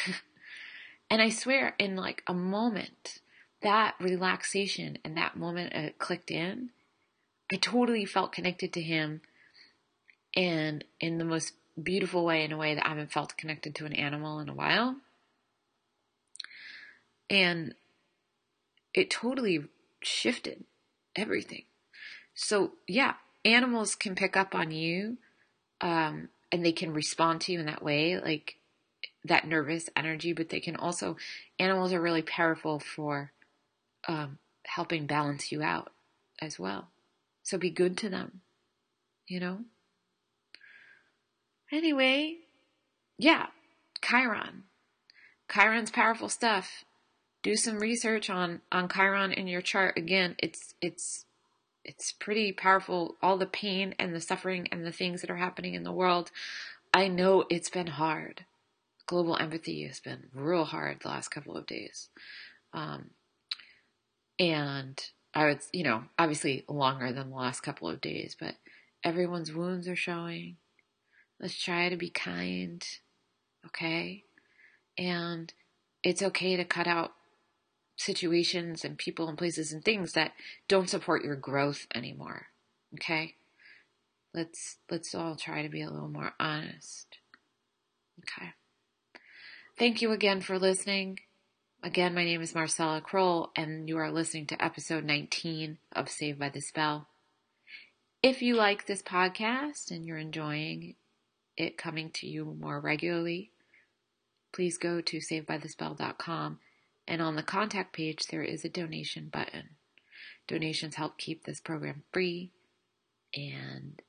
and 1.09 1.21
I 1.21 1.29
swear, 1.29 1.75
in 1.77 1.95
like 1.95 2.23
a 2.27 2.33
moment, 2.33 3.19
that 3.61 3.95
relaxation 3.99 4.97
and 5.05 5.15
that 5.17 5.37
moment 5.37 5.73
it 5.73 5.99
clicked 5.99 6.31
in, 6.31 6.71
I 7.51 7.55
totally 7.55 8.05
felt 8.05 8.33
connected 8.33 8.73
to 8.73 8.81
him 8.81 9.21
and 10.35 10.83
in 10.99 11.17
the 11.17 11.25
most 11.25 11.53
beautiful 11.81 12.25
way, 12.25 12.43
in 12.43 12.51
a 12.51 12.57
way 12.57 12.75
that 12.75 12.85
I 12.85 12.89
haven't 12.89 13.11
felt 13.11 13.37
connected 13.37 13.75
to 13.75 13.85
an 13.85 13.93
animal 13.93 14.39
in 14.39 14.49
a 14.49 14.53
while. 14.53 14.95
And 17.29 17.75
it 18.93 19.09
totally 19.09 19.65
shifted 20.01 20.63
everything. 21.15 21.63
So, 22.33 22.73
yeah, 22.87 23.15
animals 23.43 23.95
can 23.95 24.15
pick 24.15 24.37
up 24.37 24.55
on 24.55 24.71
you 24.71 25.17
um, 25.81 26.29
and 26.51 26.65
they 26.65 26.71
can 26.71 26.93
respond 26.93 27.41
to 27.41 27.51
you 27.51 27.59
in 27.59 27.65
that 27.65 27.83
way, 27.83 28.19
like 28.19 28.57
that 29.23 29.47
nervous 29.47 29.89
energy, 29.95 30.33
but 30.33 30.49
they 30.49 30.59
can 30.59 30.75
also, 30.75 31.17
animals 31.59 31.93
are 31.93 32.01
really 32.01 32.21
powerful 32.21 32.79
for 32.79 33.31
um, 34.07 34.39
helping 34.65 35.05
balance 35.05 35.51
you 35.51 35.61
out 35.61 35.91
as 36.41 36.59
well. 36.59 36.89
So 37.43 37.57
be 37.57 37.69
good 37.69 37.97
to 37.97 38.09
them, 38.09 38.41
you 39.27 39.39
know? 39.39 39.59
Anyway, 41.71 42.37
yeah, 43.17 43.47
Chiron. 44.01 44.63
Chiron's 45.51 45.91
powerful 45.91 46.29
stuff. 46.29 46.85
Do 47.43 47.55
some 47.55 47.79
research 47.79 48.29
on 48.29 48.61
on 48.71 48.89
Chiron 48.89 49.31
in 49.31 49.47
your 49.47 49.61
chart. 49.61 49.97
Again, 49.97 50.35
it's 50.39 50.75
it's 50.81 51.25
it's 51.83 52.11
pretty 52.11 52.51
powerful. 52.51 53.15
All 53.21 53.37
the 53.37 53.45
pain 53.45 53.95
and 53.97 54.13
the 54.13 54.21
suffering 54.21 54.67
and 54.71 54.85
the 54.85 54.91
things 54.91 55.21
that 55.21 55.29
are 55.29 55.37
happening 55.37 55.73
in 55.73 55.83
the 55.83 55.91
world. 55.91 56.31
I 56.93 57.07
know 57.07 57.45
it's 57.49 57.69
been 57.69 57.87
hard. 57.87 58.45
Global 59.05 59.37
empathy 59.37 59.85
has 59.87 59.99
been 59.99 60.27
real 60.33 60.65
hard 60.65 60.99
the 60.99 61.07
last 61.07 61.29
couple 61.29 61.55
of 61.55 61.65
days. 61.65 62.09
Um, 62.73 63.11
and 64.39 65.01
I 65.33 65.45
would, 65.45 65.59
you 65.71 65.83
know, 65.83 66.03
obviously 66.19 66.65
longer 66.67 67.11
than 67.11 67.29
the 67.29 67.35
last 67.35 67.61
couple 67.61 67.87
of 67.89 68.01
days, 68.01 68.35
but 68.37 68.55
everyone's 69.03 69.53
wounds 69.53 69.87
are 69.87 69.95
showing. 69.95 70.57
Let's 71.39 71.61
try 71.61 71.89
to 71.89 71.97
be 71.97 72.09
kind, 72.09 72.83
okay? 73.67 74.23
And 74.97 75.53
it's 76.03 76.23
okay 76.23 76.55
to 76.55 76.65
cut 76.65 76.87
out 76.87 77.11
situations 77.95 78.85
and 78.85 78.97
people 78.97 79.27
and 79.27 79.37
places 79.37 79.71
and 79.71 79.83
things 79.83 80.13
that 80.13 80.33
don't 80.67 80.89
support 80.89 81.23
your 81.23 81.35
growth 81.35 81.87
anymore. 81.93 82.47
Okay? 82.95 83.35
Let's 84.33 84.77
let's 84.89 85.13
all 85.13 85.35
try 85.35 85.63
to 85.63 85.69
be 85.69 85.81
a 85.81 85.89
little 85.89 86.09
more 86.09 86.33
honest. 86.39 87.17
Okay. 88.19 88.51
Thank 89.77 90.01
you 90.01 90.11
again 90.11 90.41
for 90.41 90.57
listening. 90.57 91.19
Again, 91.83 92.15
my 92.15 92.23
name 92.23 92.41
is 92.41 92.55
Marcella 92.55 93.01
Kroll, 93.01 93.51
and 93.55 93.87
you 93.87 93.97
are 93.97 94.11
listening 94.11 94.47
to 94.47 94.63
episode 94.63 95.03
19 95.03 95.77
of 95.91 96.09
Saved 96.09 96.39
by 96.39 96.49
the 96.49 96.61
Spell. 96.61 97.07
If 98.23 98.41
you 98.41 98.55
like 98.55 98.87
this 98.87 99.03
podcast 99.03 99.91
and 99.91 100.03
you're 100.03 100.17
enjoying 100.17 100.95
it 101.57 101.77
coming 101.77 102.11
to 102.11 102.27
you 102.27 102.55
more 102.59 102.79
regularly, 102.79 103.51
please 104.53 104.77
go 104.77 105.01
to 105.01 105.17
savedbythespell.com 105.17 106.59
and 107.07 107.21
on 107.21 107.35
the 107.35 107.43
contact 107.43 107.93
page 107.93 108.27
there 108.27 108.43
is 108.43 108.63
a 108.65 108.69
donation 108.69 109.29
button. 109.31 109.69
Donations 110.47 110.95
help 110.95 111.17
keep 111.17 111.43
this 111.43 111.59
program 111.59 112.03
free 112.11 112.51
and 113.35 114.01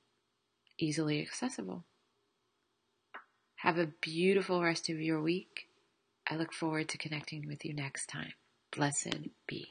easily 0.77 1.21
accessible. 1.21 1.85
Have 3.57 3.77
a 3.77 3.91
beautiful 4.01 4.63
rest 4.63 4.89
of 4.89 5.01
your 5.01 5.21
week. 5.21 5.67
I 6.29 6.35
look 6.35 6.53
forward 6.53 6.87
to 6.89 6.97
connecting 6.97 7.45
with 7.47 7.65
you 7.65 7.73
next 7.73 8.07
time. 8.07 8.33
Blessed 8.71 9.27
be. 9.47 9.67